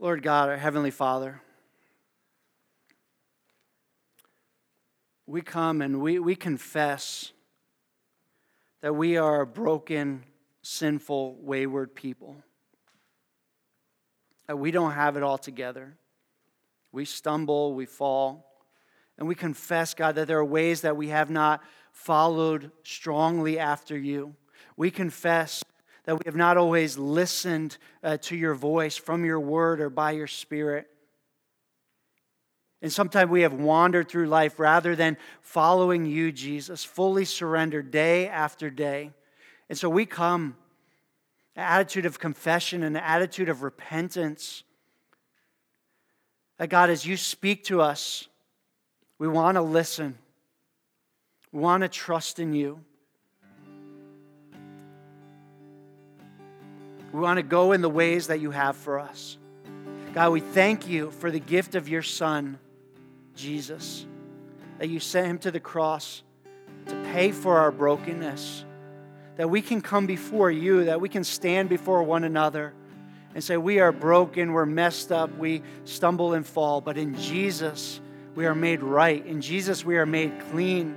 [0.00, 1.42] Lord God, our Heavenly Father,
[5.26, 7.32] we come and we, we confess
[8.82, 10.24] that we are a broken,
[10.62, 12.36] sinful, wayward people.
[14.46, 15.96] That we don't have it all together.
[16.92, 18.50] We stumble, we fall,
[19.18, 21.62] and we confess, God, that there are ways that we have not
[21.92, 24.34] followed strongly after you.
[24.76, 25.62] We confess
[26.04, 30.12] that we have not always listened uh, to your voice from your word or by
[30.12, 30.88] your spirit.
[32.82, 38.28] And sometimes we have wandered through life rather than following you, Jesus, fully surrendered day
[38.28, 39.10] after day.
[39.68, 40.56] And so we come,
[41.56, 44.62] an attitude of confession, and an attitude of repentance.
[46.56, 48.28] That God, as you speak to us,
[49.18, 50.16] we want to listen.
[51.52, 52.80] We want to trust in you.
[57.12, 59.36] We want to go in the ways that you have for us.
[60.14, 62.58] God, we thank you for the gift of your Son,
[63.34, 64.06] Jesus,
[64.78, 66.22] that you sent him to the cross
[66.86, 68.64] to pay for our brokenness,
[69.36, 72.74] that we can come before you, that we can stand before one another
[73.34, 78.00] and say, We are broken, we're messed up, we stumble and fall, but in Jesus,
[78.34, 79.24] we are made right.
[79.26, 80.96] In Jesus, we are made clean.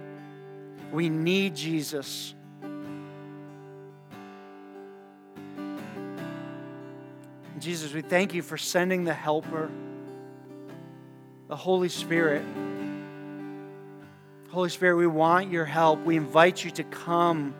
[0.91, 2.36] We need Jesus.
[7.59, 9.71] Jesus, we thank you for sending the Helper,
[11.54, 12.43] the Holy Spirit.
[14.49, 16.04] Holy Spirit, we want your help.
[16.04, 17.54] We invite you to come,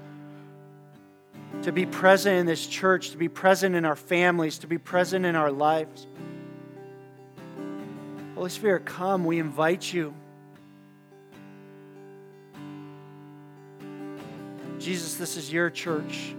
[1.62, 5.28] to be present in this church, to be present in our families, to be present
[5.28, 6.08] in our lives.
[8.34, 9.26] Holy Spirit, come.
[9.26, 10.16] We invite you.
[14.80, 16.34] Jesus, this is your church.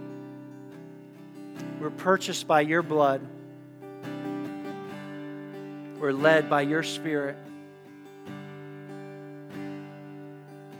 [1.79, 3.25] We're purchased by your blood.
[5.99, 7.37] We're led by your Spirit.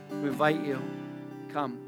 [0.09, 0.81] We invite you,
[1.53, 1.84] come.